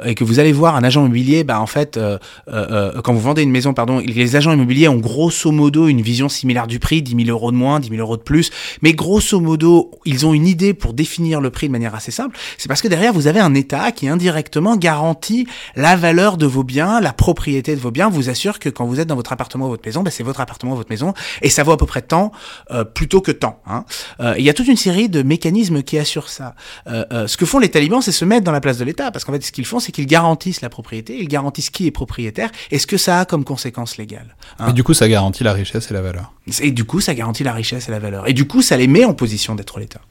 et 0.05 0.15
que 0.15 0.23
vous 0.23 0.39
allez 0.39 0.51
voir 0.51 0.75
un 0.75 0.83
agent 0.83 1.01
immobilier, 1.01 1.43
bah 1.43 1.59
en 1.59 1.65
fait, 1.67 1.99
quand 2.47 3.13
vous 3.13 3.19
vendez 3.19 3.41
une 3.41 3.51
maison, 3.51 3.73
pardon, 3.73 3.94
les 3.99 4.35
agents 4.35 4.51
immobiliers 4.51 4.87
ont 4.87 4.97
grosso 4.97 5.51
modo 5.51 5.87
une 5.87 6.01
vision 6.01 6.29
similaire 6.29 6.67
du 6.67 6.79
prix, 6.79 7.01
10 7.01 7.25
000 7.25 7.29
euros 7.29 7.51
de 7.51 7.57
moins, 7.57 7.79
10 7.79 7.89
000 7.89 8.01
euros 8.01 8.17
de 8.17 8.21
plus, 8.21 8.51
mais 8.81 8.93
grosso 8.93 9.39
modo, 9.39 9.91
ils 10.05 10.25
ont 10.25 10.33
une 10.33 10.47
idée 10.47 10.73
pour 10.73 10.93
définir 10.93 11.41
le 11.41 11.49
prix 11.49 11.67
de 11.67 11.71
manière 11.71 11.95
assez 11.95 12.11
simple, 12.11 12.37
c'est 12.57 12.67
parce 12.67 12.81
que 12.81 12.87
derrière, 12.87 13.13
vous 13.13 13.27
avez 13.27 13.39
un 13.39 13.53
État 13.53 13.91
qui 13.91 14.07
indirectement 14.07 14.77
garantit 14.77 15.47
la 15.75 15.95
valeur 15.95 16.37
de 16.37 16.45
vos 16.45 16.63
biens, 16.63 16.99
la 16.99 17.13
propriété 17.13 17.75
de 17.75 17.81
vos 17.81 17.91
biens, 17.91 18.09
vous 18.09 18.29
assure 18.29 18.59
que 18.59 18.69
quand 18.69 18.85
vous 18.85 18.99
êtes 18.99 19.07
dans 19.07 19.15
votre 19.15 19.31
appartement 19.31 19.65
ou 19.65 19.69
votre 19.69 19.85
maison, 19.85 20.03
ben 20.03 20.11
c'est 20.11 20.23
votre 20.23 20.41
appartement 20.41 20.73
ou 20.73 20.75
votre 20.75 20.89
maison, 20.89 21.13
et 21.41 21.49
ça 21.49 21.63
vaut 21.63 21.71
à 21.71 21.77
peu 21.77 21.85
près 21.85 22.01
tant 22.01 22.31
euh, 22.71 22.83
plutôt 22.83 23.21
que 23.21 23.31
tant. 23.31 23.61
Hein. 23.67 23.85
Euh, 24.19 24.35
il 24.37 24.43
y 24.43 24.49
a 24.49 24.53
toute 24.53 24.67
une 24.67 24.77
série 24.77 25.09
de 25.09 25.21
mécanismes 25.21 25.83
qui 25.83 25.97
assurent 25.97 26.29
ça. 26.29 26.55
Euh, 26.87 27.27
ce 27.27 27.37
que 27.37 27.45
font 27.45 27.59
les 27.59 27.69
talibans, 27.69 28.01
c'est 28.01 28.11
se 28.11 28.25
mettre 28.25 28.43
dans 28.43 28.51
la 28.51 28.61
place 28.61 28.77
de 28.77 28.85
l'État, 28.85 29.11
parce 29.11 29.25
qu'en 29.25 29.33
fait, 29.33 29.43
ce 29.43 29.51
qu'ils 29.51 29.65
font, 29.65 29.79
c'est 29.79 29.91
qu'ils 29.91 30.07
garantissent 30.07 30.61
la 30.61 30.69
propriété, 30.69 31.17
ils 31.19 31.27
garantissent 31.27 31.69
qui 31.69 31.87
est 31.87 31.91
propriétaire, 31.91 32.49
et 32.71 32.79
ce 32.79 32.87
que 32.87 32.97
ça 32.97 33.19
a 33.19 33.25
comme 33.25 33.43
conséquence 33.43 33.84
légale. 33.97 34.35
Hein. 34.59 34.69
Et 34.69 34.73
du 34.73 34.83
coup, 34.83 34.93
ça 34.93 35.07
garantit 35.07 35.43
la 35.43 35.53
richesse 35.53 35.91
et 35.91 35.93
la 35.93 36.01
valeur. 36.01 36.33
Et 36.59 36.71
du 36.71 36.85
coup, 36.85 37.01
ça 37.01 37.13
garantit 37.13 37.43
la 37.43 37.53
richesse 37.53 37.87
et 37.87 37.91
la 37.91 37.99
valeur. 37.99 38.27
Et 38.27 38.33
du 38.33 38.47
coup, 38.47 38.61
ça 38.61 38.77
les 38.77 38.87
met 38.87 39.05
en 39.05 39.13
position 39.13 39.55
d'être 39.55 39.79
l'État. 39.79 40.01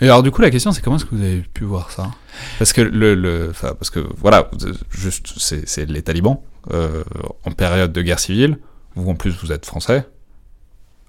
Et 0.00 0.06
alors 0.06 0.24
du 0.24 0.32
coup 0.32 0.42
la 0.42 0.50
question 0.50 0.72
c'est 0.72 0.82
comment 0.82 0.96
est-ce 0.96 1.04
que 1.04 1.14
vous 1.14 1.22
avez 1.22 1.42
pu 1.42 1.62
voir 1.62 1.92
ça? 1.92 2.10
Parce 2.58 2.72
que 2.72 2.80
le, 2.80 3.14
le 3.14 3.52
parce 3.60 3.90
que 3.90 4.04
voilà 4.18 4.50
juste 4.90 5.34
c'est 5.38 5.88
les 5.88 6.02
talibans 6.02 6.40
euh, 6.72 7.04
en 7.44 7.52
période 7.52 7.92
de 7.92 8.02
guerre 8.02 8.18
civile. 8.18 8.58
Vous 8.96 9.08
en 9.08 9.14
plus 9.14 9.30
vous 9.40 9.52
êtes 9.52 9.64
français. 9.64 10.04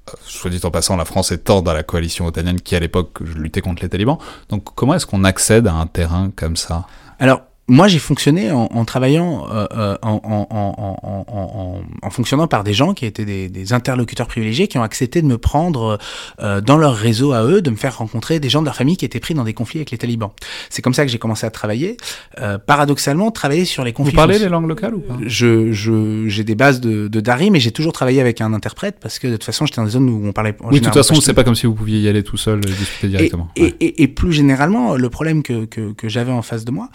Euh, 0.10 0.14
soit 0.22 0.52
dit 0.52 0.62
en 0.64 0.70
passant, 0.70 0.96
la 0.98 1.06
France 1.06 1.32
étant 1.32 1.64
dans 1.64 1.74
la 1.74 1.82
coalition 1.82 2.28
otanienne 2.28 2.62
qui 2.62 2.76
à 2.76 2.80
l'époque 2.80 3.22
luttait 3.22 3.62
contre 3.62 3.82
les 3.82 3.90
talibans. 3.90 4.20
Donc 4.50 4.76
comment 4.76 4.94
est-ce 4.94 5.08
qu'on 5.08 5.24
accède 5.24 5.66
à 5.66 5.74
un 5.74 5.88
terrain 5.88 6.32
comme 6.36 6.56
ça? 6.56 6.86
Alors 7.18 7.42
moi, 7.68 7.88
j'ai 7.88 7.98
fonctionné 7.98 8.52
en, 8.52 8.70
en 8.72 8.86
travaillant, 8.86 9.48
euh, 9.52 9.66
euh, 9.76 9.98
en, 10.04 10.22
en, 10.24 11.84
en, 12.04 12.10
fonctionnant 12.12 12.48
par 12.48 12.64
des 12.64 12.74
gens 12.74 12.94
qui 12.94 13.08
étaient 13.08 13.26
des, 13.26 13.50
des, 13.50 13.74
interlocuteurs 13.74 14.28
privilégiés, 14.28 14.68
qui 14.68 14.78
ont 14.78 14.84
accepté 14.84 15.24
de 15.24 15.28
me 15.28 15.40
prendre 15.40 15.98
euh, 16.40 16.62
dans 16.62 16.78
leur 16.78 16.96
réseau 16.96 17.34
à 17.34 17.44
eux, 17.44 17.64
de 17.64 17.72
me 17.72 17.76
faire 17.76 17.98
rencontrer 17.98 18.40
des 18.40 18.50
gens 18.50 18.62
de 18.62 18.66
leur 18.66 18.76
famille 18.76 18.98
qui 18.98 19.06
étaient 19.06 19.20
pris 19.20 19.34
dans 19.34 19.44
des 19.44 19.54
conflits 19.54 19.80
avec 19.80 19.90
les 19.90 19.98
talibans. 19.98 20.30
C'est 20.70 20.84
comme 20.84 20.94
ça 20.94 21.06
que 21.06 21.12
j'ai 21.12 21.18
commencé 21.18 21.48
à 21.48 21.50
travailler. 21.50 21.98
Euh, 22.40 22.60
paradoxalement, 22.60 23.32
travailler 23.32 23.66
sur 23.66 23.84
les 23.84 23.94
conflits. 23.94 24.12
Vous 24.12 24.18
parlez 24.18 24.38
les 24.38 24.50
langues 24.50 24.68
locales 24.68 24.94
ou 24.94 25.00
pas? 25.00 25.18
Je, 25.26 25.72
je, 25.72 26.28
j'ai 26.28 26.44
des 26.44 26.56
bases 26.56 26.80
de, 26.82 27.08
de 27.08 27.20
Dari, 27.20 27.50
mais 27.50 27.60
j'ai 27.60 27.72
toujours 27.72 27.94
travaillé 27.94 28.22
avec 28.22 28.42
un 28.42 28.54
interprète 28.54 28.98
parce 29.02 29.18
que 29.18 29.26
de 29.26 29.34
toute 29.34 29.44
façon, 29.44 29.66
j'étais 29.66 29.78
dans 29.78 29.86
des 29.86 29.92
zones 29.92 30.10
où 30.10 30.28
on 30.28 30.34
parlait. 30.34 30.56
oui, 30.66 30.80
de 30.80 30.86
toute 30.86 30.94
façon, 30.94 31.16
c'est 31.16 31.34
pas 31.34 31.44
comme 31.44 31.56
si 31.56 31.66
vous 31.66 31.74
pouviez 31.74 32.00
y 32.00 32.08
aller 32.08 32.22
tout 32.22 32.38
seul 32.38 32.60
et 32.60 32.72
discuter 32.72 33.08
directement. 33.08 33.50
Et, 33.56 33.64
ouais. 33.64 33.76
et, 33.80 34.04
et, 34.04 34.08
plus 34.08 34.34
généralement, 34.34 34.96
le 34.96 35.10
problème 35.10 35.42
que, 35.42 35.66
que, 35.66 35.94
que 35.94 36.10
j'avais 36.10 36.32
en 36.32 36.44
face 36.44 36.64
de 36.64 36.72
moi. 36.72 36.90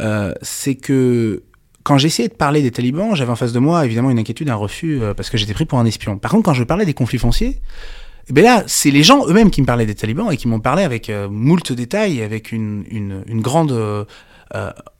Euh, 0.00 0.32
c'est 0.42 0.74
que 0.74 1.42
quand 1.82 1.98
j'essayais 1.98 2.28
de 2.28 2.34
parler 2.34 2.62
des 2.62 2.70
talibans, 2.70 3.14
j'avais 3.14 3.30
en 3.30 3.36
face 3.36 3.52
de 3.52 3.58
moi 3.58 3.84
évidemment 3.84 4.10
une 4.10 4.18
inquiétude, 4.18 4.50
un 4.50 4.54
refus, 4.54 5.02
euh, 5.02 5.14
parce 5.14 5.30
que 5.30 5.38
j'étais 5.38 5.54
pris 5.54 5.64
pour 5.64 5.78
un 5.78 5.86
espion. 5.86 6.18
Par 6.18 6.30
contre, 6.30 6.44
quand 6.44 6.52
je 6.52 6.64
parlais 6.64 6.84
des 6.84 6.94
conflits 6.94 7.18
fonciers, 7.18 7.60
eh 8.28 8.32
ben 8.32 8.44
là, 8.44 8.62
c'est 8.66 8.90
les 8.90 9.02
gens 9.02 9.26
eux-mêmes 9.26 9.50
qui 9.50 9.62
me 9.62 9.66
parlaient 9.66 9.86
des 9.86 9.94
talibans 9.94 10.30
et 10.30 10.36
qui 10.36 10.48
m'ont 10.48 10.60
parlé 10.60 10.82
avec 10.82 11.08
euh, 11.08 11.28
moult 11.30 11.72
détails, 11.72 12.20
avec 12.22 12.52
une, 12.52 12.84
une, 12.90 13.22
une 13.26 13.40
grande 13.40 13.72
euh, 13.72 14.04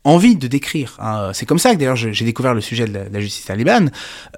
envie 0.09 0.37
de 0.37 0.47
décrire. 0.47 0.97
Hein. 1.01 1.31
C'est 1.35 1.47
comme 1.47 1.59
ça 1.59 1.73
que 1.75 1.79
d'ailleurs 1.79 1.97
j'ai 1.97 2.25
découvert 2.25 2.55
le 2.55 2.61
sujet 2.61 2.87
de 2.87 2.99
la, 3.13 3.21
justice 3.21 3.45
talibane. 3.45 3.91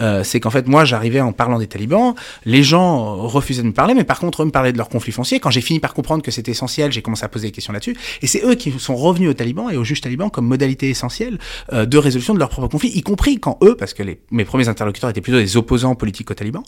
Euh, 0.02 0.24
c'est 0.24 0.40
qu'en 0.40 0.50
fait 0.50 0.66
moi 0.66 0.84
j'arrivais 0.84 1.20
en 1.20 1.32
parlant 1.32 1.58
des 1.58 1.66
talibans, 1.66 2.14
les 2.44 2.62
gens 2.62 3.16
refusaient 3.16 3.62
de 3.62 3.68
me 3.68 3.72
parler, 3.72 3.94
mais 3.94 4.04
par 4.04 4.18
contre 4.18 4.42
eux 4.42 4.46
me 4.46 4.50
parlaient 4.50 4.72
de 4.72 4.78
leurs 4.78 4.88
conflits 4.88 5.12
fonciers. 5.12 5.40
Quand 5.40 5.50
j'ai 5.50 5.60
fini 5.60 5.80
par 5.80 5.94
comprendre 5.94 6.22
que 6.22 6.30
c'était 6.30 6.50
essentiel, 6.50 6.92
j'ai 6.92 7.02
commencé 7.02 7.24
à 7.24 7.28
poser 7.28 7.48
des 7.48 7.52
questions 7.52 7.72
là-dessus. 7.72 7.96
Et 8.22 8.26
c'est 8.26 8.44
eux 8.44 8.54
qui 8.54 8.72
sont 8.78 8.96
revenus 8.96 9.30
aux 9.30 9.34
talibans 9.34 9.70
et 9.70 9.76
aux 9.76 9.84
juges 9.84 10.00
talibans 10.00 10.30
comme 10.30 10.46
modalité 10.46 10.90
essentielle 10.90 11.38
euh, 11.72 11.86
de 11.86 11.98
résolution 11.98 12.34
de 12.34 12.38
leurs 12.38 12.48
propres 12.48 12.68
conflits, 12.68 12.90
y 12.90 13.02
compris 13.02 13.38
quand 13.38 13.58
eux, 13.62 13.76
parce 13.76 13.94
que 13.94 14.02
mes 14.30 14.44
premiers 14.44 14.68
interlocuteurs 14.68 15.10
étaient 15.10 15.20
plutôt 15.20 15.38
des 15.38 15.56
opposants 15.56 15.94
politiques 15.94 16.30
aux 16.30 16.34
talibans, 16.34 16.62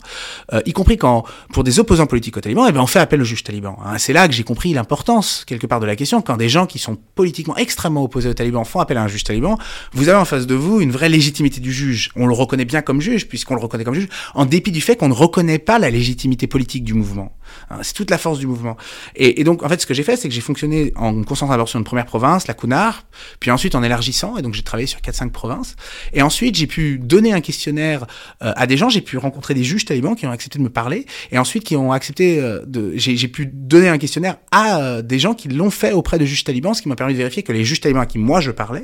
euh, 0.53 0.61
y 0.65 0.73
compris 0.73 0.97
quand 0.97 1.25
pour 1.51 1.63
des 1.63 1.79
opposants 1.79 2.07
politiques 2.07 2.37
aux 2.37 2.41
talibans, 2.41 2.65
eh 2.69 2.71
ben 2.71 2.81
on 2.81 2.87
fait 2.87 2.99
appel 2.99 3.21
aux 3.21 3.25
juges 3.25 3.43
talibans. 3.43 3.75
Hein. 3.85 3.97
C'est 3.97 4.13
là 4.13 4.27
que 4.27 4.33
j'ai 4.33 4.43
compris 4.43 4.73
l'importance 4.73 5.43
quelque 5.45 5.67
part 5.67 5.79
de 5.79 5.85
la 5.85 5.95
question 5.95 6.21
quand 6.21 6.37
des 6.37 6.49
gens 6.49 6.65
qui 6.65 6.79
sont 6.79 6.97
politiquement 7.15 7.57
extrêmement 7.57 8.03
opposés 8.03 8.29
aux 8.29 8.33
talibans 8.33 8.65
font 8.65 8.79
appel 8.93 8.97
à 8.97 9.03
un 9.03 9.07
juge 9.07 9.23
taliban, 9.23 9.57
vous 9.93 10.09
avez 10.09 10.17
en 10.17 10.25
face 10.25 10.47
de 10.47 10.55
vous 10.55 10.79
une 10.79 10.91
vraie 10.91 11.09
légitimité 11.09 11.59
du 11.59 11.71
juge. 11.71 12.11
On 12.15 12.27
le 12.27 12.33
reconnaît 12.33 12.65
bien 12.65 12.81
comme 12.81 13.01
juge, 13.01 13.27
puisqu'on 13.27 13.55
le 13.55 13.61
reconnaît 13.61 13.83
comme 13.83 13.95
juge, 13.95 14.09
en 14.33 14.45
dépit 14.45 14.71
du 14.71 14.81
fait 14.81 14.95
qu'on 14.95 15.09
ne 15.09 15.13
reconnaît 15.13 15.59
pas 15.59 15.79
la 15.79 15.89
légitimité 15.89 16.47
politique 16.47 16.83
du 16.83 16.93
mouvement. 16.93 17.35
C'est 17.81 17.93
toute 17.93 18.09
la 18.09 18.17
force 18.17 18.39
du 18.39 18.47
mouvement. 18.47 18.77
Et, 19.15 19.41
et 19.41 19.43
donc, 19.43 19.63
en 19.63 19.69
fait, 19.69 19.81
ce 19.81 19.85
que 19.85 19.93
j'ai 19.93 20.03
fait, 20.03 20.15
c'est 20.15 20.27
que 20.27 20.33
j'ai 20.33 20.41
fonctionné 20.41 20.93
en 20.95 21.13
me 21.13 21.23
concentrant 21.23 21.53
d'abord 21.53 21.69
sur 21.69 21.79
une 21.79 21.85
première 21.85 22.05
province, 22.05 22.47
la 22.47 22.53
Kunar, 22.53 23.05
puis 23.39 23.51
ensuite 23.51 23.75
en 23.75 23.83
élargissant, 23.83 24.37
et 24.37 24.41
donc 24.41 24.53
j'ai 24.53 24.63
travaillé 24.63 24.87
sur 24.87 24.99
4-5 24.99 25.31
provinces. 25.31 25.75
Et 26.13 26.21
ensuite, 26.21 26.55
j'ai 26.55 26.67
pu 26.67 26.99
donner 26.99 27.33
un 27.33 27.41
questionnaire 27.41 28.05
euh, 28.43 28.53
à 28.55 28.67
des 28.67 28.77
gens, 28.77 28.89
j'ai 28.89 29.01
pu 29.01 29.17
rencontrer 29.17 29.53
des 29.53 29.63
juges 29.63 29.85
talibans 29.85 30.15
qui 30.15 30.25
ont 30.25 30.31
accepté 30.31 30.59
de 30.59 30.63
me 30.63 30.69
parler, 30.69 31.05
et 31.31 31.37
ensuite 31.37 31.63
qui 31.63 31.75
ont 31.75 31.91
accepté 31.91 32.39
euh, 32.39 32.61
de... 32.65 32.93
J'ai 32.95 33.27
pu 33.27 33.45
donner 33.45 33.89
un 33.89 33.97
questionnaire 33.97 34.37
à 34.51 34.79
euh, 34.79 35.01
des 35.01 35.19
gens 35.19 35.33
qui 35.33 35.47
l'ont 35.47 35.69
fait 35.69 35.93
auprès 35.93 36.17
de 36.17 36.25
juges 36.25 36.43
talibans, 36.43 36.73
ce 36.73 36.81
qui 36.81 36.89
m'a 36.89 36.95
permis 36.95 37.13
de 37.13 37.17
vérifier 37.17 37.43
que 37.43 37.51
les 37.51 37.63
juges 37.63 37.81
talibans 37.81 38.03
à 38.03 38.05
qui 38.05 38.17
moi 38.17 38.41
je 38.41 38.51
parlais 38.51 38.82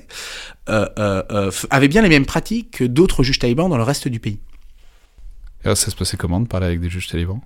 euh, 0.70 0.88
euh, 0.98 1.51
avaient 1.70 1.88
bien 1.88 2.01
les 2.01 2.10
mêmes 2.10 2.25
pratiques 2.25 2.72
que 2.72 2.84
d'autres 2.84 3.24
juges 3.24 3.39
talibans 3.39 3.70
dans 3.70 3.77
le 3.77 3.84
reste 3.84 4.08
du 4.08 4.20
pays. 4.20 4.39
Et 5.65 5.75
ça 5.75 5.91
se 5.91 5.96
passait 5.96 6.18
comment 6.18 6.39
de 6.39 6.48
parler 6.48 6.68
avec 6.68 6.79
des 6.79 6.89
juges 6.89 7.08
talibans 7.08 7.41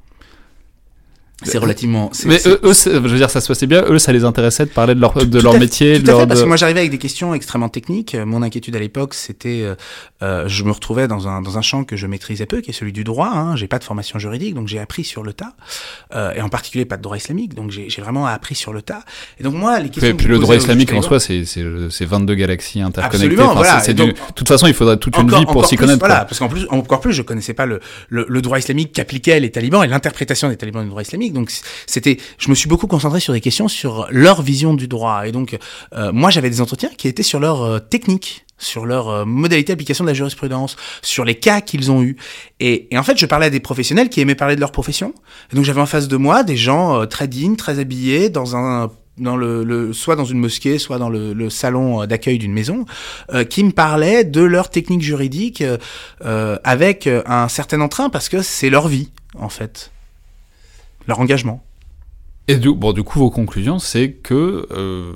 c'est 1.41 1.57
relativement. 1.57 2.11
Mais 2.25 2.37
eux, 2.45 2.59
eux 2.63 2.73
je 2.73 2.99
veux 2.99 3.17
dire, 3.17 3.29
ça 3.29 3.41
se 3.41 3.47
passait 3.47 3.67
bien. 3.67 3.83
Eux, 3.87 3.99
ça 3.99 4.13
les 4.13 4.23
intéressait 4.23 4.65
de 4.65 4.69
parler 4.69 4.95
de 4.95 5.01
leur, 5.01 5.13
de 5.13 5.39
leur 5.39 5.57
métier. 5.59 5.97
Tout 5.97 6.03
de 6.03 6.09
à 6.09 6.11
leur, 6.11 6.21
fait, 6.21 6.27
parce 6.27 6.41
que 6.41 6.47
moi, 6.47 6.57
j'arrivais 6.57 6.81
avec 6.81 6.91
des 6.91 6.97
questions 6.97 7.33
extrêmement 7.33 7.69
techniques. 7.69 8.15
Mon 8.15 8.41
inquiétude 8.41 8.75
à 8.75 8.79
l'époque, 8.79 9.13
c'était, 9.13 9.61
euh, 9.63 9.75
euh, 10.21 10.47
je 10.47 10.63
me 10.63 10.71
retrouvais 10.71 11.07
dans 11.07 11.27
un 11.27 11.41
dans 11.41 11.57
un 11.57 11.61
champ 11.61 11.83
que 11.83 11.95
je 11.95 12.07
maîtrisais 12.07 12.45
peu, 12.45 12.61
qui 12.61 12.69
est 12.69 12.73
celui 12.73 12.93
du 12.93 13.03
droit. 13.03 13.31
Hein. 13.33 13.55
J'ai 13.55 13.67
pas 13.67 13.79
de 13.79 13.83
formation 13.83 14.19
juridique, 14.19 14.53
donc 14.53 14.67
j'ai 14.67 14.79
appris 14.79 15.03
sur 15.03 15.23
le 15.23 15.33
tas, 15.33 15.53
euh, 16.15 16.33
et 16.33 16.41
en 16.41 16.49
particulier 16.49 16.85
pas 16.85 16.97
de 16.97 17.01
droit 17.01 17.17
islamique. 17.17 17.55
Donc 17.55 17.71
j'ai 17.71 18.01
vraiment 18.01 18.25
appris 18.27 18.55
sur 18.55 18.71
le 18.71 18.81
tas. 18.81 19.03
Et 19.39 19.43
donc 19.43 19.55
moi, 19.55 19.79
les 19.79 19.89
questions. 19.89 20.07
Et 20.09 20.13
puis 20.13 20.27
le 20.27 20.39
droit 20.39 20.55
islamique 20.55 20.93
en 20.93 21.01
soi, 21.01 21.19
c'est 21.19 21.43
c'est 21.45 22.05
22 22.05 22.35
galaxies 22.35 22.81
interconnectées. 22.81 23.25
Absolument, 23.25 23.59
enfin, 23.59 23.79
voilà. 23.79 24.11
de 24.11 24.13
toute 24.35 24.47
façon, 24.47 24.67
il 24.67 24.73
faudrait 24.73 24.97
toute 24.97 25.17
une 25.17 25.23
encore, 25.23 25.39
vie 25.39 25.45
pour 25.45 25.65
s'y 25.65 25.75
connaître. 25.75 25.99
Voilà, 25.99 26.17
quoi. 26.17 26.25
parce 26.25 26.39
qu'en 26.39 26.49
plus, 26.49 26.67
encore 26.69 27.01
plus, 27.01 27.13
je 27.13 27.21
connaissais 27.21 27.53
pas 27.53 27.65
le 27.65 27.79
le, 28.09 28.25
le 28.29 28.41
droit 28.41 28.59
islamique 28.59 28.93
qu'appliquaient 28.93 29.39
les 29.39 29.51
talibans 29.51 29.83
et 29.83 29.87
l'interprétation 29.87 30.49
des 30.49 30.57
talibans 30.57 30.83
du 30.83 30.89
droit 30.89 31.01
islamique. 31.01 31.22
Donc 31.31 31.51
c'était 31.85 32.17
je 32.37 32.49
me 32.49 32.55
suis 32.55 32.67
beaucoup 32.67 32.87
concentré 32.87 33.19
sur 33.19 33.33
des 33.33 33.41
questions 33.41 33.67
sur 33.67 34.07
leur 34.09 34.41
vision 34.41 34.73
du 34.73 34.87
droit. 34.87 35.27
Et 35.27 35.31
donc, 35.31 35.57
euh, 35.93 36.11
moi, 36.11 36.29
j'avais 36.29 36.49
des 36.49 36.61
entretiens 36.61 36.89
qui 36.95 37.07
étaient 37.07 37.23
sur 37.23 37.39
leur 37.39 37.63
euh, 37.63 37.79
technique, 37.79 38.45
sur 38.57 38.85
leur 38.85 39.09
euh, 39.09 39.25
modalité 39.25 39.73
d'application 39.73 40.03
de 40.03 40.09
la 40.09 40.13
jurisprudence, 40.13 40.75
sur 41.01 41.25
les 41.25 41.35
cas 41.35 41.61
qu'ils 41.61 41.91
ont 41.91 42.01
eus. 42.01 42.17
Et, 42.59 42.87
en 42.95 43.03
fait, 43.03 43.17
je 43.17 43.25
parlais 43.25 43.47
à 43.47 43.49
des 43.49 43.59
professionnels 43.59 44.09
qui 44.09 44.21
aimaient 44.21 44.35
parler 44.35 44.55
de 44.55 44.61
leur 44.61 44.71
profession. 44.71 45.13
Donc, 45.53 45.65
j'avais 45.65 45.81
en 45.81 45.85
face 45.85 46.07
de 46.07 46.17
moi 46.17 46.43
des 46.43 46.57
gens 46.57 47.05
très 47.07 47.27
dignes, 47.27 47.55
très 47.55 47.79
habillés, 47.79 48.29
dans 48.29 48.55
un 48.55 48.91
dans 49.19 49.37
le, 49.37 49.93
soit 49.93 50.15
dans 50.15 50.25
une 50.25 50.39
mosquée, 50.39 50.79
soit 50.79 50.97
dans 50.97 51.09
le, 51.09 51.47
salon 51.51 52.03
d'accueil 52.07 52.39
d'une 52.39 52.51
maison, 52.51 52.85
qui 53.47 53.63
me 53.63 53.69
parlaient 53.69 54.23
de 54.23 54.41
leur 54.41 54.71
technique 54.71 55.03
juridique 55.03 55.63
avec 56.23 57.07
un 57.27 57.47
certain 57.47 57.79
entrain 57.81 58.09
parce 58.09 58.27
que 58.27 58.41
c'est 58.41 58.71
leur 58.71 58.87
vie, 58.87 59.11
en 59.37 59.49
fait, 59.49 59.91
leur 61.07 61.19
engagement. 61.19 61.63
Et 62.49 62.57
du, 62.57 62.73
bon, 62.73 62.91
du 62.91 63.03
coup, 63.03 63.19
vos 63.19 63.29
conclusions, 63.29 63.79
c'est 63.79 64.11
que 64.11 64.67
euh, 64.71 65.13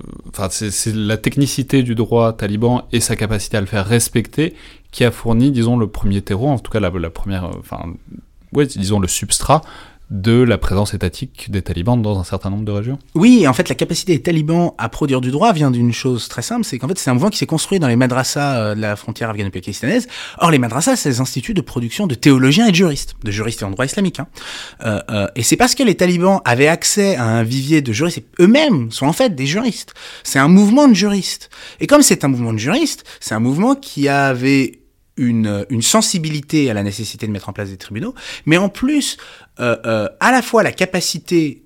c'est 0.49 0.95
la 0.95 1.17
technicité 1.17 1.83
du 1.83 1.93
droit 1.93 2.31
taliban 2.31 2.87
et 2.93 3.01
sa 3.01 3.17
capacité 3.17 3.57
à 3.57 3.61
le 3.61 3.67
faire 3.67 3.85
respecter 3.85 4.55
qui 4.91 5.03
a 5.03 5.11
fourni, 5.11 5.51
disons, 5.51 5.75
le 5.75 5.87
premier 5.87 6.21
terreau, 6.21 6.47
en 6.47 6.57
tout 6.57 6.71
cas 6.71 6.79
la, 6.79 7.09
première, 7.09 7.43
enfin, 7.59 7.93
ouais, 8.53 8.65
disons 8.65 8.99
le 8.99 9.09
substrat 9.09 9.61
de 10.09 10.41
la 10.41 10.57
présence 10.57 10.93
étatique 10.93 11.51
des 11.51 11.61
talibans 11.61 12.01
dans 12.01 12.17
un 12.17 12.23
certain 12.23 12.49
nombre 12.49 12.63
de 12.63 12.71
régions 12.71 12.97
Oui, 13.13 13.45
en 13.47 13.53
fait, 13.53 13.67
la 13.67 13.75
capacité 13.75 14.15
des 14.15 14.21
talibans 14.21 14.71
à 14.77 14.87
produire 14.87 15.19
du 15.19 15.31
droit 15.31 15.51
vient 15.51 15.69
d'une 15.69 15.91
chose 15.91 16.29
très 16.29 16.41
simple, 16.41 16.63
c'est 16.63 16.77
qu'en 16.77 16.87
fait, 16.87 16.97
c'est 16.97 17.09
un 17.09 17.13
mouvement 17.13 17.29
qui 17.29 17.37
s'est 17.37 17.45
construit 17.45 17.79
dans 17.79 17.87
les 17.87 17.97
madrassas 17.97 18.75
de 18.75 18.79
la 18.81 18.95
frontière 18.95 19.29
afghano-pakistanaise. 19.29 20.07
Or, 20.37 20.51
les 20.51 20.59
madrassas, 20.59 20.95
c'est 20.95 21.09
des 21.09 21.19
instituts 21.19 21.53
de 21.53 21.61
production 21.61 22.07
de 22.07 22.15
théologiens 22.15 22.67
et 22.67 22.71
de 22.71 22.75
juristes, 22.75 23.15
de 23.23 23.31
juristes 23.31 23.63
en 23.63 23.71
droit 23.71 23.85
islamique. 23.85 24.19
Hein. 24.19 24.27
Euh, 24.85 25.01
euh, 25.09 25.27
et 25.35 25.43
c'est 25.43 25.57
parce 25.57 25.75
que 25.75 25.83
les 25.83 25.95
talibans 25.95 26.41
avaient 26.45 26.67
accès 26.67 27.15
à 27.15 27.25
un 27.25 27.43
vivier 27.43 27.81
de 27.81 27.91
juristes, 27.91 28.19
et 28.19 28.25
eux-mêmes 28.39 28.91
sont 28.91 29.07
en 29.07 29.13
fait 29.13 29.35
des 29.35 29.45
juristes. 29.45 29.93
C'est 30.23 30.39
un 30.39 30.47
mouvement 30.47 30.87
de 30.87 30.93
juristes. 30.93 31.49
Et 31.79 31.87
comme 31.87 32.01
c'est 32.01 32.23
un 32.23 32.29
mouvement 32.29 32.53
de 32.53 32.59
juristes, 32.59 33.03
c'est 33.19 33.35
un 33.35 33.39
mouvement 33.39 33.75
qui 33.75 34.07
avait 34.07 34.79
une, 35.17 35.65
une, 35.69 35.81
sensibilité 35.81 36.69
à 36.69 36.75
la 36.75 36.83
nécessité 36.83 37.25
de 37.25 37.31
mettre 37.31 37.49
en 37.49 37.53
place 37.53 37.71
des 37.71 37.77
tribunaux, 37.77 38.13
mais 38.45 38.57
en 38.57 38.69
plus, 38.69 39.17
euh, 39.17 39.17
euh, 39.17 39.46
à 39.59 40.31
la 40.31 40.41
fois 40.41 40.63
la 40.63 40.71
capacité 40.71 41.63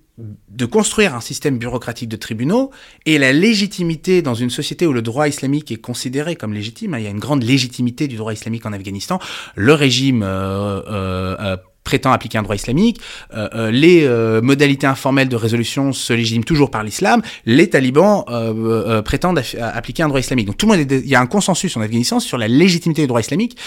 de 0.49 0.65
construire 0.65 1.15
un 1.15 1.21
système 1.21 1.57
bureaucratique 1.57 2.09
de 2.09 2.15
tribunaux 2.15 2.71
et 3.05 3.17
la 3.17 3.33
légitimité 3.33 4.21
dans 4.21 4.35
une 4.35 4.49
société 4.49 4.85
où 4.85 4.93
le 4.93 5.01
droit 5.01 5.27
islamique 5.27 5.71
est 5.71 5.77
considéré 5.77 6.35
comme 6.35 6.53
légitime. 6.53 6.95
Il 6.97 7.03
y 7.03 7.07
a 7.07 7.09
une 7.09 7.19
grande 7.19 7.43
légitimité 7.43 8.07
du 8.07 8.17
droit 8.17 8.33
islamique 8.33 8.65
en 8.65 8.73
Afghanistan. 8.73 9.19
Le 9.55 9.73
régime 9.73 10.21
euh, 10.23 11.57
prétend 11.83 12.11
appliquer 12.11 12.37
un 12.37 12.43
droit 12.43 12.55
islamique, 12.55 12.99
euh, 13.33 13.49
euh, 13.55 13.71
les 13.71 14.03
euh, 14.05 14.41
modalités 14.41 14.87
informelles 14.87 15.29
de 15.29 15.35
résolution 15.35 15.93
se 15.93 16.13
légitiment 16.13 16.43
toujours 16.43 16.71
par 16.71 16.83
l'islam, 16.83 17.21
les 17.45 17.69
talibans 17.69 18.23
euh, 18.29 19.01
prétendent 19.01 19.41
appliquer 19.59 20.03
un 20.03 20.07
droit 20.07 20.19
islamique. 20.19 20.47
Donc 20.47 20.57
tout 20.57 20.67
le 20.67 20.77
monde, 20.77 20.91
est, 20.91 21.01
il 21.03 21.07
y 21.07 21.15
a 21.15 21.21
un 21.21 21.25
consensus 21.25 21.75
en 21.77 21.81
Afghanistan 21.81 22.19
sur 22.19 22.37
la 22.37 22.47
légitimité 22.47 23.01
du 23.01 23.07
droit 23.07 23.19
islamique 23.19 23.57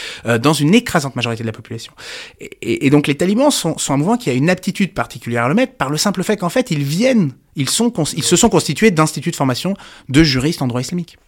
dans 0.40 0.52
une 0.52 0.75
écrasante 0.75 1.16
majorité 1.16 1.42
de 1.42 1.47
la 1.49 1.52
population. 1.52 1.92
Et, 2.40 2.50
et, 2.62 2.87
et 2.87 2.90
donc 2.90 3.06
les 3.06 3.16
talibans 3.16 3.50
sont, 3.50 3.76
sont, 3.78 3.94
un 3.94 3.97
mouvement 3.97 4.16
qui 4.16 4.30
a 4.30 4.33
une 4.33 4.50
aptitude 4.50 4.94
particulière 4.94 5.44
à 5.44 5.49
le 5.49 5.54
mettre 5.54 5.75
par 5.75 5.90
le 5.90 5.97
simple 5.97 6.23
fait 6.23 6.37
qu'en 6.37 6.49
fait 6.49 6.71
ils 6.71 6.83
viennent, 6.83 7.33
ils, 7.56 7.68
sont, 7.68 7.92
ils 8.16 8.23
se 8.23 8.37
sont 8.37 8.49
constitués 8.49 8.90
d'instituts 8.90 9.30
de 9.30 9.37
formation 9.37 9.75
de 10.09 10.23
juristes 10.23 10.62
en 10.62 10.66
droit 10.66 10.80
islamique. 10.80 11.18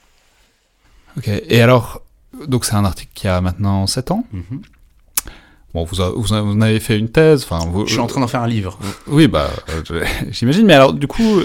Ok, 1.17 1.29
et 1.29 1.61
alors, 1.63 2.03
donc 2.47 2.65
c'est 2.65 2.75
un 2.75 2.85
article 2.85 3.11
qui 3.15 3.27
a 3.27 3.41
maintenant 3.41 3.87
7 3.87 4.11
ans 4.11 4.25
mm 4.33 4.41
-hmm. 4.41 4.76
Bon, 5.77 5.85
vous, 5.85 6.01
a, 6.01 6.09
vous, 6.09 6.33
a, 6.33 6.41
vous, 6.41 6.63
avez 6.63 6.81
fait 6.81 6.99
une 6.99 7.11
thèse. 7.11 7.45
Enfin, 7.45 7.71
je 7.85 7.93
suis 7.93 8.01
en 8.01 8.07
train 8.07 8.23
d'en 8.23 8.27
faire 8.27 8.41
un 8.41 8.49
livre. 8.49 8.79
Oui, 9.09 9.29
bah, 9.29 9.51
euh, 9.91 10.05
j'imagine. 10.31 10.65
Mais 10.65 10.73
alors, 10.73 10.95
du 10.95 11.07
coup, 11.07 11.43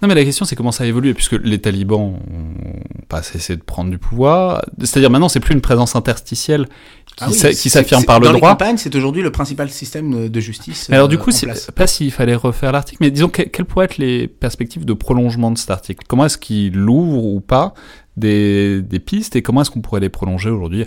non, 0.00 0.08
mais 0.08 0.14
la 0.14 0.24
question, 0.24 0.46
c'est 0.46 0.56
comment 0.56 0.72
ça 0.72 0.84
a 0.84 0.86
évolué, 0.86 1.12
puisque 1.12 1.32
les 1.34 1.58
talibans 1.58 2.00
ont 2.00 3.04
pas 3.08 3.22
cessé 3.22 3.56
de 3.56 3.62
prendre 3.62 3.90
du 3.90 3.98
pouvoir. 3.98 4.64
C'est-à-dire, 4.78 5.10
maintenant, 5.10 5.28
c'est 5.28 5.40
plus 5.40 5.52
une 5.52 5.60
présence 5.60 5.94
interstitielle 5.96 6.66
qui, 7.04 7.16
ah 7.20 7.26
oui, 7.28 7.54
s'affirme 7.54 8.04
par 8.06 8.20
le 8.20 8.24
dans 8.24 8.32
droit. 8.32 8.40
Dans 8.40 8.46
les 8.46 8.52
campagnes, 8.52 8.76
c'est 8.78 8.96
aujourd'hui 8.96 9.20
le 9.20 9.30
principal 9.30 9.68
système 9.68 10.30
de 10.30 10.40
justice. 10.40 10.88
Mais 10.88 10.96
alors, 10.96 11.08
du 11.08 11.18
coup, 11.18 11.30
c'est 11.30 11.72
pas 11.72 11.86
s'il 11.86 12.12
fallait 12.12 12.34
refaire 12.34 12.72
l'article, 12.72 13.02
mais 13.02 13.10
disons, 13.10 13.28
que, 13.28 13.42
quelles 13.42 13.66
pourraient 13.66 13.84
être 13.84 13.98
les 13.98 14.28
perspectives 14.28 14.86
de 14.86 14.94
prolongement 14.94 15.50
de 15.50 15.58
cet 15.58 15.70
article? 15.70 16.06
Comment 16.08 16.24
est-ce 16.24 16.38
qu'il 16.38 16.72
l'ouvre 16.72 17.22
ou 17.22 17.40
pas 17.40 17.74
des, 18.16 19.02
pistes 19.04 19.36
et 19.36 19.42
comment 19.42 19.62
est-ce 19.62 19.70
qu'on 19.70 19.80
pourrait 19.80 20.00
les 20.00 20.08
prolonger 20.08 20.50
aujourd'hui? 20.50 20.86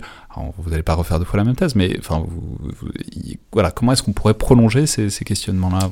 Vous 0.58 0.70
n'allez 0.70 0.82
pas 0.82 0.94
refaire 0.94 1.18
deux 1.18 1.24
fois 1.24 1.36
la 1.36 1.44
même 1.44 1.54
thèse, 1.54 1.76
mais 1.76 1.96
enfin, 1.98 2.24
voilà, 3.52 3.70
comment 3.70 3.92
est-ce 3.92 4.02
qu'on 4.02 4.12
pourrait 4.12 4.34
prolonger 4.34 4.86
ces, 4.86 5.10
questionnements-là? 5.24 5.90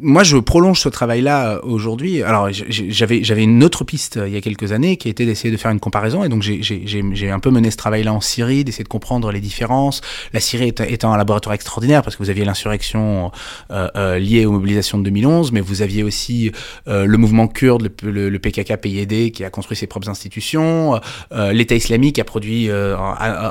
Moi, 0.00 0.24
je 0.24 0.36
prolonge 0.38 0.80
ce 0.80 0.88
travail-là 0.88 1.52
euh, 1.52 1.60
aujourd'hui. 1.62 2.22
Alors, 2.22 2.48
j'avais 2.50 3.42
une 3.42 3.62
autre 3.62 3.84
piste 3.84 4.16
euh, 4.16 4.28
il 4.28 4.34
y 4.34 4.36
a 4.36 4.40
quelques 4.40 4.72
années 4.72 4.96
qui 4.96 5.08
était 5.08 5.24
d'essayer 5.24 5.52
de 5.52 5.56
faire 5.56 5.70
une 5.70 5.80
comparaison, 5.80 6.24
et 6.24 6.28
donc 6.28 6.42
j'ai 6.42 7.30
un 7.30 7.38
peu 7.38 7.50
mené 7.50 7.70
ce 7.70 7.76
travail-là 7.76 8.12
en 8.12 8.20
Syrie, 8.20 8.64
d'essayer 8.64 8.84
de 8.84 8.88
comprendre 8.88 9.30
les 9.30 9.40
différences. 9.40 10.00
La 10.32 10.40
Syrie 10.40 10.74
étant 10.88 11.12
un 11.12 11.16
laboratoire 11.16 11.54
extraordinaire 11.54 12.02
parce 12.02 12.16
que 12.16 12.22
vous 12.22 12.30
aviez 12.30 12.44
l'insurrection 12.44 13.30
euh, 13.70 14.18
liée 14.18 14.46
aux 14.46 14.52
mobilisations 14.52 14.98
de 14.98 15.04
2011, 15.04 15.52
mais 15.52 15.60
vous 15.60 15.82
aviez 15.82 16.02
aussi 16.02 16.50
le 16.86 17.16
mouvement 17.16 17.46
kurde, 17.46 17.90
le, 18.02 18.10
le, 18.10 18.28
le 18.28 18.38
PKK 18.38 18.76
PYD 18.76 19.30
qui 19.32 19.44
a 19.44 19.50
construit 19.50 19.76
ses 19.76 19.86
propres 19.86 20.08
institutions, 20.08 20.49
euh, 20.58 21.52
l'État 21.52 21.74
islamique 21.74 22.18
a 22.18 22.24
produit 22.24 22.68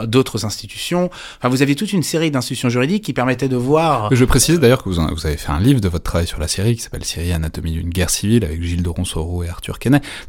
d'autres 0.03 0.45
institutions. 0.45 1.09
Vous 1.43 1.61
aviez 1.61 1.75
toute 1.75 1.93
une 1.93 2.03
série 2.03 2.31
d'institutions 2.31 2.69
juridiques 2.69 3.03
qui 3.03 3.13
permettaient 3.13 3.47
de 3.47 3.55
voir. 3.55 4.13
Je 4.13 4.25
précise 4.25 4.59
d'ailleurs 4.59 4.83
que 4.83 4.89
vous, 4.89 4.99
avez 4.99 5.37
fait 5.37 5.51
un 5.51 5.59
livre 5.59 5.81
de 5.81 5.89
votre 5.89 6.03
travail 6.03 6.27
sur 6.27 6.39
la 6.39 6.47
Syrie 6.47 6.75
qui 6.75 6.81
s'appelle 6.81 7.03
Syrie 7.03 7.31
anatomie 7.31 7.71
d'une 7.71 7.89
guerre 7.89 8.09
civile 8.09 8.45
avec 8.45 8.61
Gilles 8.63 8.83
de 8.83 8.89
Ronsoro 8.89 9.43
et 9.43 9.49
Arthur. 9.49 9.77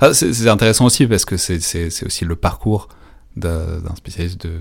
Enfin, 0.01 0.13
c'est 0.13 0.49
intéressant 0.49 0.87
aussi 0.87 1.07
parce 1.07 1.25
que 1.25 1.37
c'est 1.37 2.05
aussi 2.05 2.25
le 2.25 2.37
parcours 2.37 2.89
d'un 3.37 3.95
spécialiste, 3.97 4.47
de, 4.47 4.53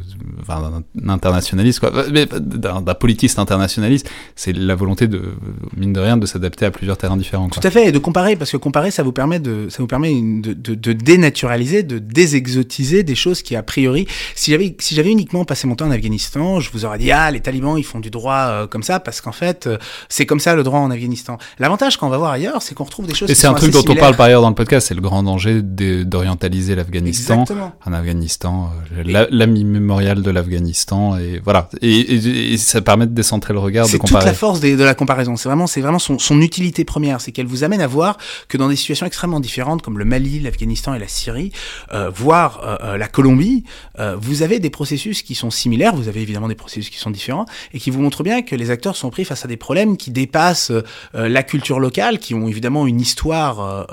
enfin, 0.42 0.84
d'un 0.96 1.10
internationaliste, 1.10 1.80
quoi, 1.80 1.92
d'un 1.92 2.82
politiste 2.94 3.40
internationaliste, 3.40 4.10
c'est 4.36 4.54
la 4.54 4.76
volonté 4.76 5.08
de, 5.08 5.34
mine 5.76 5.94
de 5.94 6.00
rien, 6.00 6.18
de 6.18 6.26
s'adapter 6.26 6.66
à 6.66 6.72
plusieurs 6.72 6.98
terrains 6.98 7.18
différents. 7.18 7.50
Quoi. 7.50 7.62
Tout 7.62 7.68
à 7.68 7.72
fait, 7.72 7.88
et 7.88 7.92
de 7.92 8.00
comparer, 8.00 8.36
parce 8.36 8.52
que 8.52 8.58
comparer, 8.58 8.92
ça 8.92 9.04
vous 9.04 9.12
permet 9.12 9.40
de, 9.40 9.70
ça 9.70 9.78
vous 9.80 9.88
permet 9.88 10.14
de, 10.14 10.54
de, 10.54 10.76
de 10.76 10.94
dénaturaliser, 10.94 11.84
de 11.84 12.00
désexotiser 12.00 13.04
des 13.04 13.16
choses 13.16 13.42
qui, 13.42 13.56
a 13.56 13.64
priori, 13.64 14.08
si 14.36 14.52
j'avais, 14.52 14.76
si 14.80 14.96
j'avais 14.96 15.12
uniquement 15.12 15.46
passé 15.46 15.68
mon 15.68 15.76
temps 15.76 15.88
en 15.88 15.92
Afghanistan, 15.92 16.60
je 16.60 16.70
vous 16.72 16.86
aurais 16.86 17.00
dit, 17.00 17.12
ah, 17.12 17.32
les 17.32 17.42
talibans, 17.42 17.78
ils 17.78 17.84
font 17.84 18.00
du 18.00 18.12
droit 18.12 18.36
euh, 18.36 18.68
comme 18.68 18.84
ça, 18.84 19.00
parce 19.00 19.22
qu'en 19.22 19.32
fait, 19.32 19.68
euh, 19.68 19.78
c'est 20.10 20.26
comme 20.26 20.40
ça 20.40 20.56
le 20.56 20.64
droit 20.64 20.80
en 20.80 20.92
Afghanistan. 20.92 21.38
L'avantage 21.58 21.98
quand 21.98 22.08
on 22.08 22.12
va 22.12 22.18
voir 22.18 22.32
ailleurs, 22.32 22.62
c'est 22.62 22.76
qu'on 22.76 22.84
retrouve 22.84 23.08
des 23.08 23.16
choses 23.16 23.30
et 23.30 23.36
c'est 23.36 23.48
un 23.48 23.54
truc 23.54 23.72
dont 23.72 23.84
on 23.88 23.96
parle 23.96 24.16
par 24.16 24.28
ailleurs 24.28 24.42
dans 24.42 24.50
le 24.50 24.56
podcast, 24.56 24.88
c'est 24.88 24.94
le 24.94 25.02
grand 25.02 25.24
danger 25.24 25.62
d'orientaliser 25.62 26.76
l'Afghanistan. 26.76 27.46
En 27.86 27.94
Afghanistan, 27.94 28.59
euh, 28.98 29.28
l'ami 29.32 29.64
mémorial 29.64 30.22
de 30.22 30.32
l'Afghanistan 30.32 31.18
et 31.18 31.40
voilà 31.44 31.70
et, 31.82 32.54
et, 32.54 32.58
ça 32.58 32.82
permet 32.82 33.08
de 33.08 33.14
décentrer 33.14 33.54
le 33.54 33.60
regard. 33.60 33.86
C'est 33.86 34.00
toute 34.00 34.12
la 34.12 34.34
force 34.34 34.60
de, 34.60 34.76
de 34.76 34.84
la 34.84 34.94
comparaison. 34.94 35.36
C'est 35.36 35.50
vraiment 35.50 35.68
c'est 35.68 35.82
vraiment 35.82 36.00
son, 36.00 36.20
son, 36.20 36.42
utilité 36.42 36.86
première, 36.86 37.22
c'est 37.22 37.32
qu'elle 37.32 37.46
vous 37.46 37.64
amène 37.64 37.82
à 37.82 37.88
voir 37.88 38.18
que 38.48 38.58
dans 38.58 38.70
des 38.70 38.76
situations 38.76 39.06
extrêmement 39.06 39.40
différentes 39.40 39.82
comme 39.82 39.98
le 39.98 40.06
Mali, 40.06 40.40
l'Afghanistan 40.40 40.94
et 40.94 41.00
la 41.00 41.08
Syrie, 41.08 41.52
euh, 41.94 42.10
voire 42.10 42.62
euh, 42.64 42.78
euh 42.84 42.98
la 42.98 43.08
Colombie, 43.08 43.64
euh, 44.00 44.16
vous 44.20 44.42
avez 44.42 44.60
des 44.60 44.70
processus 44.70 45.22
qui 45.22 45.36
sont 45.36 45.52
similaires. 45.52 45.96
Vous 45.96 46.08
avez 46.08 46.22
évidemment 46.22 46.48
des 46.48 46.56
processus 46.56 46.90
qui 46.90 46.98
sont 46.98 47.12
différents 47.12 47.46
et 47.74 47.80
qui 47.80 47.92
vous 47.92 48.02
montrent 48.02 48.24
bien 48.24 48.42
que 48.42 48.56
les 48.56 48.72
acteurs 48.72 48.96
sont 48.96 49.10
pris 49.10 49.26
face 49.26 49.46
à 49.46 49.48
des 49.48 49.58
problèmes 49.58 49.98
qui 49.98 50.12
dépassent 50.12 50.72
la 51.14 51.44
culture 51.44 51.80
locale, 51.80 52.20
qui 52.20 52.34
ont 52.34 52.48
évidemment 52.48 52.88
une 52.88 53.00
histoire 53.00 53.88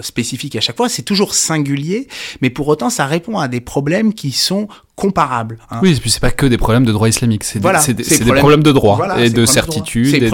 spécifique 0.00 0.56
à 0.56 0.60
chaque 0.60 0.76
fois. 0.76 0.88
C'est 0.88 1.02
toujours 1.02 1.34
singulier, 1.34 2.08
mais 2.40 2.50
pour 2.50 2.68
autant 2.68 2.90
ça 2.90 3.06
répond 3.06 3.38
à 3.38 3.48
des 3.48 3.60
problèmes 3.60 3.95
qui 4.14 4.32
sont 4.32 4.68
comparables. 4.96 5.58
Hein. 5.70 5.80
Oui, 5.82 5.94
et 5.94 6.00
puis 6.00 6.10
c'est 6.10 6.20
pas 6.20 6.30
que 6.30 6.46
des 6.46 6.56
problèmes 6.56 6.86
de 6.86 6.92
droit 6.92 7.06
islamique, 7.06 7.44
c'est 7.44 7.58
voilà, 7.58 7.84
des, 7.84 7.92
des, 7.92 8.18
des, 8.18 8.32
problèmes 8.32 8.62
de 8.62 8.72
droit 8.72 8.96
voilà, 8.96 9.22
et 9.22 9.28
de 9.28 9.44
certitude. 9.44 10.14
Et, 10.14 10.20
de... 10.20 10.26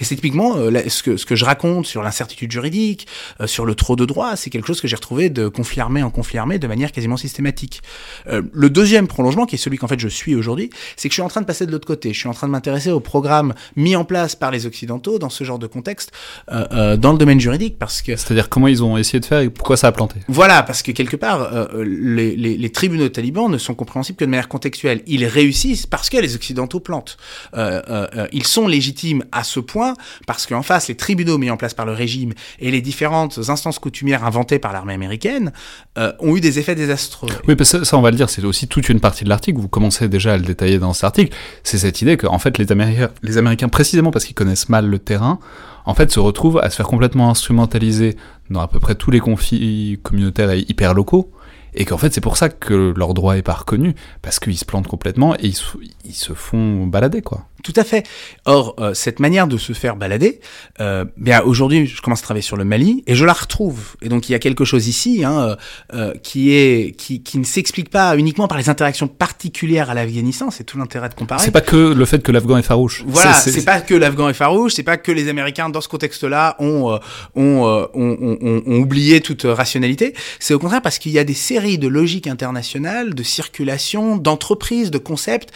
et 0.00 0.04
c'est 0.04 0.16
typiquement 0.16 0.54
euh, 0.56 0.70
ce, 0.88 1.02
que, 1.02 1.16
ce 1.16 1.24
que 1.24 1.34
je 1.34 1.46
raconte 1.46 1.86
sur 1.86 2.02
l'incertitude 2.02 2.52
juridique, 2.52 3.06
euh, 3.40 3.46
sur 3.46 3.64
le 3.64 3.74
trop 3.74 3.96
de 3.96 4.04
droit, 4.04 4.36
c'est 4.36 4.50
quelque 4.50 4.66
chose 4.66 4.82
que 4.82 4.86
j'ai 4.88 4.96
retrouvé 4.96 5.30
de 5.30 5.48
conflit 5.48 5.80
armé 5.80 6.02
en 6.02 6.10
conflit 6.10 6.36
armé 6.36 6.58
de 6.58 6.66
manière 6.66 6.92
quasiment 6.92 7.16
systématique. 7.16 7.80
Euh, 8.28 8.42
le 8.52 8.68
deuxième 8.68 9.08
prolongement, 9.08 9.46
qui 9.46 9.54
est 9.54 9.58
celui 9.58 9.78
qu'en 9.78 9.88
fait 9.88 9.98
je 9.98 10.08
suis 10.08 10.34
aujourd'hui, 10.34 10.68
c'est 10.96 11.08
que 11.08 11.12
je 11.12 11.16
suis 11.16 11.22
en 11.22 11.28
train 11.28 11.40
de 11.40 11.46
passer 11.46 11.64
de 11.64 11.72
l'autre 11.72 11.86
côté. 11.86 12.12
Je 12.12 12.18
suis 12.18 12.28
en 12.28 12.34
train 12.34 12.48
de 12.48 12.52
m'intéresser 12.52 12.90
aux 12.90 13.00
programmes 13.00 13.54
mis 13.76 13.96
en 13.96 14.04
place 14.04 14.36
par 14.36 14.50
les 14.50 14.66
Occidentaux 14.66 15.18
dans 15.18 15.30
ce 15.30 15.42
genre 15.42 15.58
de 15.58 15.66
contexte, 15.66 16.12
euh, 16.50 16.66
euh, 16.72 16.96
dans 16.98 17.12
le 17.12 17.18
domaine 17.18 17.40
juridique, 17.40 17.78
parce 17.78 18.02
que... 18.02 18.14
C'est-à-dire 18.16 18.50
comment 18.50 18.68
ils 18.68 18.84
ont 18.84 18.98
essayé 18.98 19.20
de 19.20 19.24
faire 19.24 19.40
et 19.40 19.48
pourquoi 19.48 19.78
ça 19.78 19.86
a 19.86 19.92
planté? 19.92 20.20
Voilà, 20.28 20.62
parce 20.62 20.82
que 20.82 20.92
quelque 20.92 21.16
part, 21.16 21.68
les, 21.82 22.36
les, 22.36 22.58
les 22.58 22.70
tribunaux 22.70 23.08
talibans 23.08 23.50
ne 23.50 23.56
sont 23.56 23.74
compréhensibles 23.74 24.01
que 24.10 24.24
de 24.24 24.30
manière 24.30 24.48
contextuelle. 24.48 25.02
Ils 25.06 25.24
réussissent 25.24 25.86
parce 25.86 26.10
que 26.10 26.16
les 26.16 26.34
Occidentaux 26.34 26.80
plantent. 26.80 27.16
Euh, 27.54 27.80
euh, 27.88 28.06
euh, 28.16 28.26
ils 28.32 28.46
sont 28.46 28.66
légitimes 28.66 29.24
à 29.32 29.44
ce 29.44 29.60
point 29.60 29.94
parce 30.26 30.46
qu'en 30.46 30.62
face, 30.62 30.88
les 30.88 30.96
tribunaux 30.96 31.38
mis 31.38 31.50
en 31.50 31.56
place 31.56 31.74
par 31.74 31.86
le 31.86 31.92
régime 31.92 32.32
et 32.58 32.70
les 32.70 32.80
différentes 32.80 33.38
instances 33.48 33.78
coutumières 33.78 34.24
inventées 34.24 34.58
par 34.58 34.72
l'armée 34.72 34.94
américaine 34.94 35.52
ont 35.96 36.36
eu 36.36 36.40
des 36.40 36.58
effets 36.58 36.74
désastreux. 36.74 37.28
Oui, 37.46 37.56
parce 37.56 37.72
que 37.72 37.84
ça, 37.84 37.96
on 37.96 38.02
va 38.02 38.10
le 38.10 38.16
dire, 38.16 38.30
c'est 38.30 38.44
aussi 38.44 38.68
toute 38.68 38.88
une 38.88 39.00
partie 39.00 39.24
de 39.24 39.28
l'article. 39.28 39.58
Vous 39.58 39.68
commencez 39.68 40.08
déjà 40.08 40.34
à 40.34 40.36
le 40.36 40.44
détailler 40.44 40.78
dans 40.78 40.92
cet 40.92 41.04
article. 41.04 41.36
C'est 41.62 41.78
cette 41.78 42.02
idée 42.02 42.16
qu'en 42.16 42.38
fait, 42.38 42.58
les 42.58 42.70
Américains, 42.72 43.10
les 43.22 43.38
Américains, 43.38 43.68
précisément 43.68 44.10
parce 44.10 44.24
qu'ils 44.24 44.34
connaissent 44.34 44.68
mal 44.68 44.86
le 44.86 44.98
terrain, 44.98 45.38
en 45.84 45.94
fait, 45.94 46.10
se 46.10 46.20
retrouvent 46.20 46.58
à 46.58 46.70
se 46.70 46.76
faire 46.76 46.86
complètement 46.86 47.30
instrumentaliser 47.30 48.16
dans 48.50 48.60
à 48.60 48.68
peu 48.68 48.80
près 48.80 48.94
tous 48.94 49.10
les 49.10 49.20
conflits 49.20 49.98
communautaires 50.02 50.50
et 50.50 50.64
hyper 50.68 50.94
locaux 50.94 51.30
et 51.74 51.84
qu'en 51.84 51.98
fait 51.98 52.12
c'est 52.12 52.20
pour 52.20 52.36
ça 52.36 52.48
que 52.48 52.92
leur 52.96 53.14
droit 53.14 53.36
est 53.36 53.42
pas 53.42 53.54
reconnu, 53.54 53.94
parce 54.20 54.38
qu'ils 54.38 54.58
se 54.58 54.64
plantent 54.64 54.88
complètement 54.88 55.34
et 55.36 55.46
ils, 55.46 55.56
ils 56.04 56.14
se 56.14 56.32
font 56.32 56.86
balader 56.86 57.22
quoi. 57.22 57.46
Tout 57.62 57.72
à 57.76 57.84
fait. 57.84 58.06
Or, 58.44 58.74
euh, 58.80 58.92
cette 58.92 59.20
manière 59.20 59.46
de 59.46 59.56
se 59.56 59.72
faire 59.72 59.94
balader, 59.96 60.40
euh, 60.80 61.04
bien 61.16 61.42
aujourd'hui, 61.42 61.86
je 61.86 62.02
commence 62.02 62.20
à 62.20 62.24
travailler 62.24 62.42
sur 62.42 62.56
le 62.56 62.64
Mali 62.64 63.04
et 63.06 63.14
je 63.14 63.24
la 63.24 63.32
retrouve. 63.32 63.96
Et 64.02 64.08
donc, 64.08 64.28
il 64.28 64.32
y 64.32 64.34
a 64.34 64.40
quelque 64.40 64.64
chose 64.64 64.88
ici 64.88 65.24
hein, 65.24 65.40
euh, 65.40 65.56
euh 65.94 66.14
qui 66.22 66.52
est 66.54 66.96
qui, 66.96 67.22
qui 67.22 67.38
ne 67.38 67.44
s'explique 67.44 67.88
pas 67.88 68.16
uniquement 68.16 68.48
par 68.48 68.58
les 68.58 68.68
interactions 68.68 69.06
particulières 69.06 69.90
à 69.90 69.94
l'Afghanistan. 69.94 70.50
C'est 70.50 70.64
tout 70.64 70.76
l'intérêt 70.78 71.08
de 71.08 71.14
comparer. 71.14 71.44
C'est 71.44 71.52
pas 71.52 71.60
que 71.60 71.76
le 71.76 72.04
fait 72.04 72.22
que 72.22 72.32
l'Afghan 72.32 72.58
est 72.58 72.62
farouche. 72.62 73.04
Voilà, 73.06 73.32
c'est 73.34 73.64
pas 73.64 73.80
que 73.80 73.94
l'Afghan 73.94 74.28
est 74.28 74.34
farouche. 74.34 74.74
C'est 74.74 74.82
pas 74.82 74.96
que 74.96 75.12
les 75.12 75.28
Américains 75.28 75.68
dans 75.68 75.80
ce 75.80 75.88
contexte-là 75.88 76.56
ont, 76.58 76.92
euh, 76.92 76.98
ont, 77.36 77.86
ont, 77.94 78.38
ont, 78.40 78.62
ont 78.66 78.78
oublié 78.78 79.20
toute 79.20 79.44
rationalité. 79.44 80.14
C'est 80.40 80.54
au 80.54 80.58
contraire 80.58 80.82
parce 80.82 80.98
qu'il 80.98 81.12
y 81.12 81.18
a 81.18 81.24
des 81.24 81.34
séries 81.34 81.78
de 81.78 81.86
logiques 81.86 82.26
internationales, 82.26 83.14
de 83.14 83.22
circulation, 83.22 84.16
d'entreprises, 84.16 84.90
de 84.90 84.98
concepts 84.98 85.50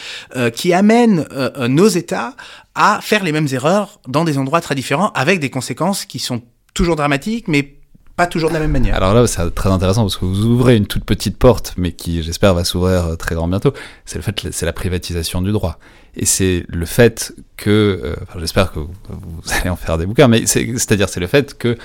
qui 0.55 0.73
amènent 0.73 1.27
nos 1.69 1.96
États 1.97 2.35
à 2.75 3.01
faire 3.03 3.25
les 3.25 3.33
mêmes 3.33 3.49
erreurs 3.53 4.01
dans 4.07 4.25
des 4.25 4.39
endroits 4.39 4.61
très 4.61 4.75
différents, 4.75 5.11
avec 5.15 5.41
des 5.41 5.51
conséquences 5.51 6.05
qui 6.05 6.19
sont 6.19 6.43
toujours 6.75 6.97
dramatiques, 6.97 7.49
mais 7.49 7.77
pas 8.17 8.27
toujours 8.27 8.49
de 8.49 8.55
la 8.55 8.61
même 8.61 8.71
manière. 8.71 8.97
Alors 8.97 9.13
là, 9.13 9.27
c'est 9.27 9.55
très 9.55 9.71
intéressant 9.71 10.03
parce 10.03 10.17
que 10.17 10.25
vous 10.25 10.45
ouvrez 10.47 10.77
une 10.77 10.87
toute 10.87 11.05
petite 11.05 11.37
porte, 11.37 11.75
mais 11.77 11.93
qui, 11.93 12.23
j'espère, 12.23 12.55
va 12.55 12.65
s'ouvrir 12.65 13.05
euh, 13.05 13.17
très 13.17 13.35
grand 13.35 13.47
bientôt. 13.47 13.75
C'est 14.07 14.17
le 14.17 14.23
fait, 14.23 14.49
c'est 14.53 14.65
la 14.65 14.73
privatisation 14.73 15.43
du 15.43 15.53
droit. 15.53 15.79
Et 16.17 16.25
c'est 16.25 16.65
le 16.69 16.87
fait 16.87 17.35
que, 17.59 18.01
euh, 18.03 18.17
j'espère 18.39 18.73
que 18.73 18.79
vous, 18.79 18.91
vous, 19.11 19.53
allez 19.53 19.69
en 19.69 19.77
faire 19.77 19.99
des 19.99 20.07
bouquins, 20.07 20.29
mais 20.29 20.47
c'est-à-dire, 20.47 21.11
c'est 21.11 21.21
le 21.21 21.27
fait 21.27 21.59
que 21.59 21.77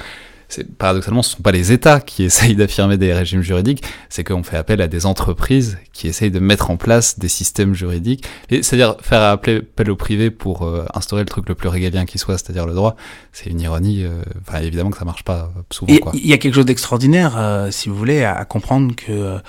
paradoxalement, 0.77 1.21
ce 1.23 1.31
ne 1.31 1.35
sont 1.37 1.43
pas 1.43 1.51
les 1.51 1.71
États 1.71 1.99
qui 1.99 2.23
essayent 2.31 2.55
d'affirmer 2.55 2.97
des 2.97 3.13
régimes 3.13 3.41
juridiques, 3.41 3.83
c'est 4.09 4.23
qu'on 4.23 4.43
fait 4.43 4.57
appel 4.57 4.81
à 4.81 4.87
des 4.87 5.05
entreprises 5.05 5.77
qui 5.93 6.07
essayent 6.07 6.31
de 6.31 6.39
mettre 6.39 6.71
en 6.71 6.77
place 6.77 7.19
des 7.19 7.27
systèmes 7.27 7.73
juridiques, 7.73 8.25
c'est-à-dire 8.49 8.95
faire 9.01 9.21
appel 9.21 9.65
au 9.87 9.95
privé 9.95 10.31
pour 10.31 10.63
euh, 10.63 10.85
instaurer 10.93 11.21
le 11.21 11.27
truc 11.27 11.47
le 11.49 11.55
plus 11.55 11.69
régalien 11.69 12.05
qui 12.05 12.17
soit, 12.17 12.37
c'est-à-dire 12.37 12.65
le 12.65 12.73
droit. 12.73 12.95
C'est 13.31 13.49
une 13.49 13.59
ironie, 13.59 14.03
euh, 14.03 14.21
enfin 14.47 14.59
évidemment 14.59 14.89
que 14.89 14.97
ça 14.97 15.05
marche 15.05 15.23
pas 15.23 15.51
souvent. 15.69 15.93
Il 16.13 16.27
y 16.27 16.33
a 16.33 16.37
quelque 16.37 16.55
chose 16.55 16.65
d'extraordinaire, 16.65 17.37
euh, 17.37 17.71
si 17.71 17.89
vous 17.89 17.95
voulez, 17.95 18.23
à, 18.23 18.35
à 18.35 18.45
comprendre 18.45 18.95
que 18.95 19.39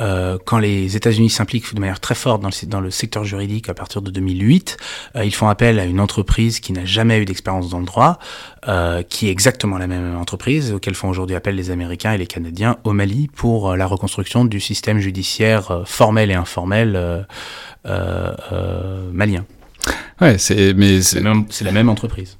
euh, 0.00 0.38
quand 0.44 0.58
les 0.58 0.96
États-Unis 0.96 1.30
s'impliquent 1.30 1.74
de 1.74 1.80
manière 1.80 2.00
très 2.00 2.14
forte 2.14 2.40
dans 2.40 2.48
le, 2.48 2.66
dans 2.66 2.80
le, 2.80 2.90
secteur 2.90 3.24
juridique 3.24 3.68
à 3.68 3.74
partir 3.74 4.02
de 4.02 4.10
2008, 4.10 4.76
euh, 5.16 5.24
ils 5.24 5.34
font 5.34 5.48
appel 5.48 5.78
à 5.78 5.84
une 5.84 6.00
entreprise 6.00 6.60
qui 6.60 6.72
n'a 6.72 6.84
jamais 6.84 7.18
eu 7.18 7.24
d'expérience 7.24 7.68
dans 7.68 7.78
le 7.78 7.84
droit, 7.84 8.18
euh, 8.68 9.02
qui 9.02 9.26
est 9.26 9.30
exactement 9.32 9.76
la 9.76 9.88
même 9.88 10.16
entreprise 10.16 10.72
auquel 10.72 10.94
font 10.94 11.08
aujourd'hui 11.08 11.34
appel 11.34 11.56
les 11.56 11.72
Américains 11.72 12.12
et 12.12 12.18
les 12.18 12.28
Canadiens 12.28 12.76
au 12.84 12.92
Mali 12.92 13.26
pour 13.26 13.72
euh, 13.72 13.76
la 13.76 13.86
reconstruction 13.86 14.44
du 14.44 14.60
système 14.60 15.00
judiciaire 15.00 15.72
euh, 15.72 15.84
formel 15.84 16.30
et 16.30 16.34
informel 16.34 17.26
malien. 19.12 19.44
Ouais, 20.20 20.38
c'est 20.38 20.74
mais 20.74 21.02
c'est 21.02 21.20
la 21.64 21.72
même 21.72 21.88
entreprise. 21.88 22.38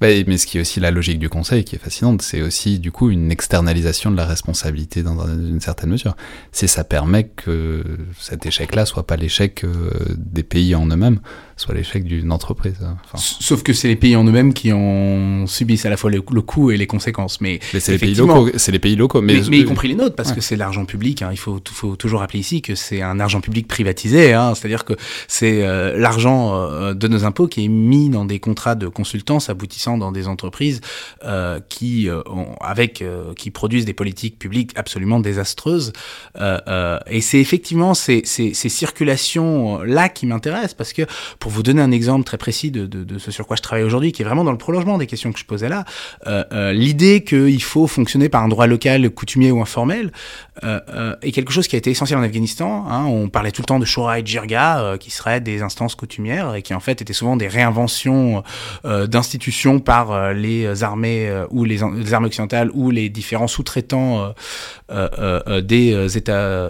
Mais 0.00 0.24
ce 0.38 0.46
qui 0.46 0.58
est 0.58 0.62
aussi 0.62 0.80
la 0.80 0.90
logique 0.90 1.18
du 1.20 1.28
conseil 1.28 1.62
qui 1.62 1.76
est 1.76 1.78
fascinante, 1.78 2.22
c'est 2.22 2.42
aussi 2.42 2.78
du 2.80 2.90
coup 2.90 3.10
une 3.10 3.30
externalisation 3.30 4.10
de 4.10 4.16
la 4.16 4.24
responsabilité 4.24 5.02
dans 5.04 5.24
une 5.28 5.60
certaine 5.60 5.90
mesure. 5.90 6.16
C'est 6.50 6.66
ça 6.66 6.82
permet 6.82 7.24
que 7.28 7.84
cet 8.18 8.46
échec-là 8.46 8.86
soit 8.86 9.06
pas 9.06 9.16
l'échec 9.16 9.64
des 10.16 10.42
pays 10.42 10.74
en 10.74 10.86
eux-mêmes, 10.86 11.20
soit 11.60 11.74
l'échec 11.74 12.04
d'une 12.04 12.32
entreprise. 12.32 12.78
Enfin. 12.80 13.18
Sauf 13.18 13.62
que 13.62 13.74
c'est 13.74 13.88
les 13.88 13.96
pays 13.96 14.16
en 14.16 14.24
eux-mêmes 14.24 14.54
qui 14.54 14.72
en 14.72 15.46
subissent 15.46 15.84
à 15.84 15.90
la 15.90 15.98
fois 15.98 16.10
le, 16.10 16.22
le 16.32 16.40
coût 16.40 16.70
et 16.70 16.78
les 16.78 16.86
conséquences. 16.86 17.42
Mais, 17.42 17.60
mais 17.74 17.80
c'est 17.80 17.92
les 17.92 17.98
pays 17.98 18.14
locaux. 18.14 18.48
C'est 18.56 18.72
les 18.72 18.78
pays 18.78 18.96
locaux. 18.96 19.20
Mais, 19.20 19.34
mais, 19.34 19.42
mais, 19.50 19.58
y 19.58 19.64
compris 19.66 19.88
les 19.88 19.94
nôtres, 19.94 20.16
parce 20.16 20.30
ouais. 20.30 20.36
que 20.36 20.40
c'est 20.40 20.56
l'argent 20.56 20.86
public. 20.86 21.20
Hein. 21.20 21.28
Il 21.32 21.38
faut, 21.38 21.60
faut 21.70 21.96
toujours 21.96 22.20
rappeler 22.20 22.40
ici 22.40 22.62
que 22.62 22.74
c'est 22.74 23.02
un 23.02 23.20
argent 23.20 23.42
public 23.42 23.68
privatisé. 23.68 24.32
Hein. 24.32 24.54
C'est-à-dire 24.54 24.86
que 24.86 24.94
c'est 25.28 25.62
euh, 25.62 25.98
l'argent 25.98 26.54
euh, 26.54 26.94
de 26.94 27.08
nos 27.08 27.26
impôts 27.26 27.46
qui 27.46 27.66
est 27.66 27.68
mis 27.68 28.08
dans 28.08 28.24
des 28.24 28.40
contrats 28.40 28.74
de 28.74 28.88
consultance 28.88 29.50
aboutissant 29.50 29.98
dans 29.98 30.12
des 30.12 30.28
entreprises 30.28 30.80
euh, 31.24 31.60
qui 31.68 32.08
ont, 32.26 32.56
avec 32.62 33.04
qui 33.36 33.50
produisent 33.50 33.84
des 33.84 33.92
politiques 33.92 34.38
publiques 34.38 34.72
absolument 34.76 35.20
désastreuses. 35.20 35.92
et 36.36 37.20
c'est 37.20 37.38
effectivement 37.38 37.92
ces, 37.94 38.22
ces, 38.24 38.54
ces 38.54 38.68
circulations 38.68 39.82
là 39.82 40.08
qui 40.08 40.26
m'intéressent 40.26 40.74
parce 40.74 40.92
que 40.92 41.02
pour 41.38 41.49
vous 41.50 41.62
donner 41.62 41.82
un 41.82 41.90
exemple 41.90 42.24
très 42.24 42.38
précis 42.38 42.70
de, 42.70 43.18
ce 43.18 43.30
sur 43.30 43.46
quoi 43.46 43.56
je 43.56 43.62
travaille 43.62 43.84
aujourd'hui, 43.84 44.12
qui 44.12 44.22
est 44.22 44.24
vraiment 44.24 44.44
dans 44.44 44.52
le 44.52 44.58
prolongement 44.58 44.98
des 44.98 45.06
questions 45.06 45.32
que 45.32 45.38
je 45.38 45.44
posais 45.44 45.68
là, 45.68 45.84
l'idée 46.72 47.22
qu'il 47.24 47.62
faut 47.62 47.86
fonctionner 47.86 48.28
par 48.28 48.42
un 48.42 48.48
droit 48.48 48.66
local, 48.66 49.08
coutumier 49.10 49.50
ou 49.50 49.60
informel, 49.60 50.12
est 50.62 51.32
quelque 51.32 51.52
chose 51.52 51.68
qui 51.68 51.76
a 51.76 51.78
été 51.78 51.90
essentiel 51.90 52.18
en 52.18 52.22
Afghanistan. 52.22 52.86
Hein. 52.88 53.04
On 53.06 53.28
parlait 53.28 53.52
tout 53.52 53.62
le 53.62 53.66
temps 53.66 53.78
de 53.78 53.84
Shura 53.84 54.18
et 54.18 54.26
Jirga, 54.26 54.96
qui 54.98 55.10
seraient 55.10 55.40
des 55.40 55.62
instances 55.62 55.94
coutumières 55.94 56.54
et 56.54 56.62
qui 56.62 56.74
en 56.74 56.80
fait 56.80 57.02
étaient 57.02 57.12
souvent 57.12 57.36
des 57.36 57.48
réinventions 57.48 58.42
euh, 58.84 59.06
d'institutions 59.06 59.80
par 59.80 60.12
euh, 60.12 60.32
les 60.32 60.82
armées 60.82 61.28
euh, 61.28 61.46
ou 61.50 61.64
les, 61.64 61.82
armées 61.82 62.26
occidentales 62.26 62.70
ou 62.74 62.90
les 62.90 63.08
différents 63.08 63.48
sous-traitants 63.48 64.32
des 64.90 66.06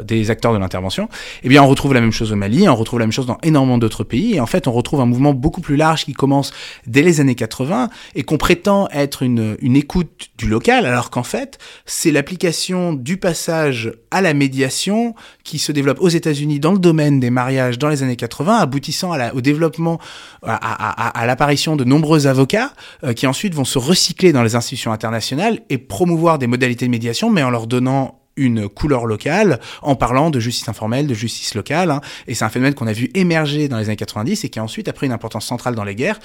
des 0.05 0.31
acteurs 0.31 0.53
de 0.53 0.59
l'intervention. 0.59 1.09
Eh 1.43 1.49
bien, 1.49 1.63
on 1.63 1.69
retrouve 1.69 1.95
la 1.95 2.01
même 2.01 2.13
chose 2.13 2.33
au 2.33 2.37
Mali, 2.37 2.69
on 2.69 2.75
retrouve 2.75 2.99
la 2.99 3.07
même 3.07 3.13
chose 3.13 3.27
dans 3.27 3.39
énormément 3.43 3.79
d'autres 3.79 4.05
pays. 4.05 4.35
Et 4.35 4.41
en 4.41 4.47
fait, 4.47 4.67
on 4.71 4.73
retrouve 4.73 5.01
un 5.01 5.07
mouvement 5.07 5.35
beaucoup 5.35 5.61
plus 5.61 5.77
large 5.77 6.05
qui 6.05 6.13
commence 6.13 6.53
dès 6.87 7.03
les 7.03 7.21
années 7.21 7.35
80 7.35 7.91
et 8.15 8.23
qu'on 8.23 8.39
prétend 8.39 8.89
être 8.93 9.23
une, 9.23 9.57
une 9.61 9.77
écoute 9.77 10.31
du 10.39 10.49
local, 10.49 10.87
alors 10.87 11.11
qu'en 11.11 11.23
fait, 11.23 11.59
c'est 11.87 12.11
l'application 12.11 12.93
du 12.93 13.17
passage 13.17 13.93
à 14.11 14.21
la 14.21 14.35
médiation 14.35 15.15
qui 15.45 15.59
se 15.59 15.73
développe 15.73 16.01
aux 16.01 16.09
États-Unis 16.09 16.61
dans 16.61 16.73
le 16.73 16.79
domaine 16.79 17.21
des 17.21 17.31
mariages 17.31 17.79
dans 17.79 17.89
les 17.89 18.03
années 18.03 18.17
80, 18.17 18.57
aboutissant 18.57 19.13
à 19.13 19.35
au 19.35 19.41
développement, 19.41 20.01
à, 20.43 21.27
l'apparition 21.27 21.77
de 21.77 21.85
nombreux 21.85 22.27
avocats 22.27 22.73
euh, 23.05 23.13
qui 23.13 23.27
ensuite 23.27 23.55
vont 23.55 23.65
se 23.65 23.79
recycler 23.79 24.33
dans 24.33 24.43
les 24.43 24.57
institutions 24.57 24.93
internationales 24.93 25.61
et 25.69 25.79
promouvoir 25.79 26.39
des 26.39 26.47
modalités 26.47 26.87
de 26.87 26.91
médiation, 26.91 27.31
mais 27.31 27.43
en 27.43 27.51
leur 27.51 27.67
donnant 27.67 28.20
une 28.37 28.69
couleur 28.69 29.07
locale 29.07 29.61
en 29.83 29.97
parlant 29.97 30.31
de 30.31 30.41
justice 30.41 30.69
informelle, 30.69 31.07
de 31.07 31.15
justice 31.15 31.55
locale. 31.55 31.91
Hein. 31.91 32.01
Et 32.27 32.35
c'est 32.35 32.45
un 32.45 32.49
phénomène 32.49 32.75
qu'on 32.75 32.87
a 32.87 32.93
vu 32.93 33.11
émerger 33.15 33.69
dans 33.69 33.79
les 33.79 33.87
années 33.87 33.97
90 33.97 34.45
et 34.45 34.49
qui 34.49 34.61
ensuite 34.61 34.89
a 34.89 34.93
pris 34.93 35.07
une 35.07 35.13
importance 35.13 35.47
centrale 35.47 35.75
dans 35.75 35.85
les 35.85 35.95
guerres, 35.95 36.19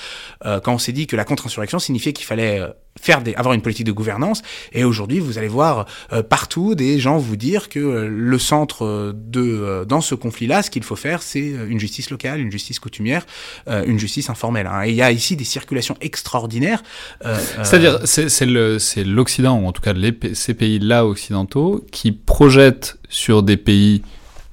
euh, 0.46 0.60
quand 0.60 0.74
on 0.74 0.78
s'est 0.78 0.92
dit 0.92 1.08
que 1.08 1.16
la 1.16 1.26
contre-insurrection 1.26 1.80
signifiait 1.80 2.14
qu'il 2.14 2.26
fallait 2.26 2.60
euh, 2.60 2.70
faire 3.00 3.22
des, 3.22 3.34
avoir 3.36 3.54
une 3.54 3.62
politique 3.62 3.86
de 3.86 3.92
gouvernance. 3.92 4.42
Et 4.72 4.84
aujourd'hui, 4.84 5.20
vous 5.20 5.38
allez 5.38 5.48
voir 5.48 5.86
euh, 6.14 6.24
partout 6.24 6.76
des 6.76 7.00
gens 7.00 7.18
vous 7.18 7.36
dire 7.36 7.70
que 7.70 7.80
euh, 7.80 8.08
le 8.08 8.40
centre 8.40 8.86
euh, 8.86 9.14
de 9.14 9.86
dans 9.88 10.02
ce 10.02 10.16
conflit-là, 10.16 10.64
ce 10.64 10.70
qu'il 10.70 10.84
faut 10.84 10.96
faire, 10.96 11.22
c'est 11.22 11.40
une 11.40 11.80
justice 11.80 12.10
locale, 12.10 12.40
une 12.40 12.52
justice 12.52 12.80
coutumière, 12.80 13.26
une 13.68 14.00
justice 14.00 14.30
informelle. 14.30 14.68
Hein. 14.68 14.84
Et 14.86 14.90
il 14.90 14.96
y 14.96 15.02
a 15.02 15.12
ici 15.12 15.36
des 15.36 15.44
circulations 15.44 15.96
extraordinaires. 16.02 16.84
C'est-à-dire, 17.64 18.00
c'est 18.06 19.04
l'Occident, 19.04 19.60
ou 19.60 19.68
en 19.68 19.72
tout 19.72 19.82
cas 19.82 19.94
les, 19.94 20.14
ces 20.34 20.54
pays-là 20.54 21.06
occidentaux, 21.06 21.86
qui 21.96 22.12
projettent 22.12 22.98
sur 23.08 23.42
des 23.42 23.56
pays 23.56 24.04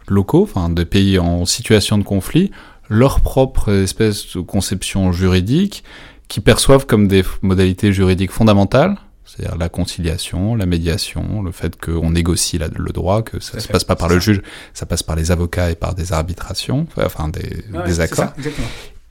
locaux, 0.06 0.44
enfin 0.44 0.68
des 0.68 0.84
pays 0.84 1.18
en 1.18 1.44
situation 1.44 1.98
de 1.98 2.04
conflit, 2.04 2.52
leur 2.88 3.20
propre 3.20 3.72
espèce 3.72 4.36
de 4.36 4.40
conception 4.40 5.10
juridique 5.10 5.82
qui 6.28 6.38
perçoivent 6.38 6.86
comme 6.86 7.08
des 7.08 7.24
modalités 7.42 7.92
juridiques 7.92 8.30
fondamentales, 8.30 8.96
c'est-à-dire 9.24 9.58
la 9.58 9.68
conciliation, 9.68 10.54
la 10.54 10.66
médiation, 10.66 11.42
le 11.42 11.50
fait 11.50 11.74
qu'on 11.80 12.10
négocie 12.10 12.58
le 12.58 12.92
droit, 12.92 13.22
que 13.22 13.40
ça 13.40 13.56
ne 13.56 13.60
se 13.60 13.66
passe 13.66 13.82
pas 13.82 13.96
par 13.96 14.08
le 14.08 14.20
juge, 14.20 14.40
ça 14.72 14.86
passe 14.86 15.02
par 15.02 15.16
les 15.16 15.32
avocats 15.32 15.72
et 15.72 15.74
par 15.74 15.96
des 15.96 16.12
arbitrations, 16.12 16.86
enfin 16.96 17.28
des, 17.28 17.64
des 17.84 17.98
accords. 17.98 18.32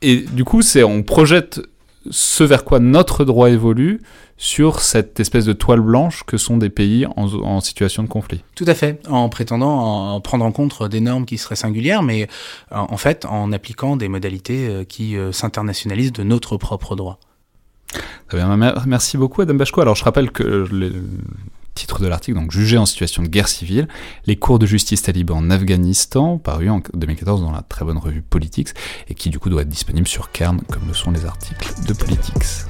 et 0.01 0.21
du 0.31 0.45
coup, 0.45 0.61
c'est 0.61 0.83
on 0.83 1.03
projette 1.03 1.59
ce 2.09 2.45
vers 2.45 2.63
quoi 2.63 2.79
notre 2.79 3.25
droit 3.25 3.49
évolue 3.49 3.99
sur 4.41 4.80
cette 4.80 5.19
espèce 5.19 5.45
de 5.45 5.54
toile 5.54 5.82
blanche 5.82 6.23
que 6.25 6.36
sont 6.36 6.58
des 6.58 6.71
pays 6.71 7.06
en, 7.15 7.62
situation 7.62 8.01
de 8.01 8.08
conflit. 8.08 8.43
Tout 8.56 8.65
à 8.65 8.73
fait, 8.73 8.99
en 9.08 9.30
prétendant 9.30 10.15
en 10.15 10.19
prendre 10.19 10.43
en 10.43 10.51
compte 10.51 10.84
des 10.89 10.99
normes 10.99 11.25
qui 11.25 11.38
seraient 11.38 11.56
singulières, 11.56 12.01
mais 12.01 12.27
en 12.71 12.97
fait 12.97 13.25
en 13.25 13.51
appliquant 13.51 13.97
des 13.97 14.08
modalités 14.08 14.67
euh, 14.67 14.84
qui 14.84 15.15
euh, 15.15 15.32
s'internationalisent 15.32 16.12
de 16.12 16.23
notre 16.23 16.58
propre 16.58 16.95
droit. 16.95 17.19
Très 18.30 18.39
bien, 18.39 18.73
merci 18.88 19.15
beaucoup 19.15 19.41
Adam 19.41 19.54
Bachko. 19.54 19.80
Alors 19.82 19.95
je 19.95 20.04
rappelle 20.04 20.32
que 20.32 20.67
le 20.71 20.91
titre 21.75 22.01
de 22.01 22.08
l'article, 22.08 22.39
donc 22.39 22.49
jugé 22.49 22.80
en 22.80 22.88
situation 22.88 23.21
de 23.21 23.27
guerre 23.27 23.47
civile, 23.47 23.88
les 24.25 24.38
cours 24.38 24.58
de 24.58 24.65
justice 24.65 25.04
talibans 25.04 25.38
en 25.38 25.51
Afghanistan, 25.51 26.39
paru 26.39 26.67
en 26.67 26.82
2014 26.95 27.41
dans 27.41 27.51
la 27.51 27.62
très 27.62 27.86
bonne 27.86 27.99
revue 27.99 28.23
Politics, 28.23 28.69
et 29.08 29.13
qui 29.13 29.30
du 29.30 29.38
coup 29.38 29.49
doit 29.49 29.62
être 29.62 29.69
disponible 29.69 30.08
sur 30.08 30.32
Cairn, 30.32 30.62
comme 30.62 30.88
le 30.88 30.95
sont 30.95 31.12
les 31.12 31.25
articles 31.25 31.73
de 31.88 31.93
Politics. 31.93 32.65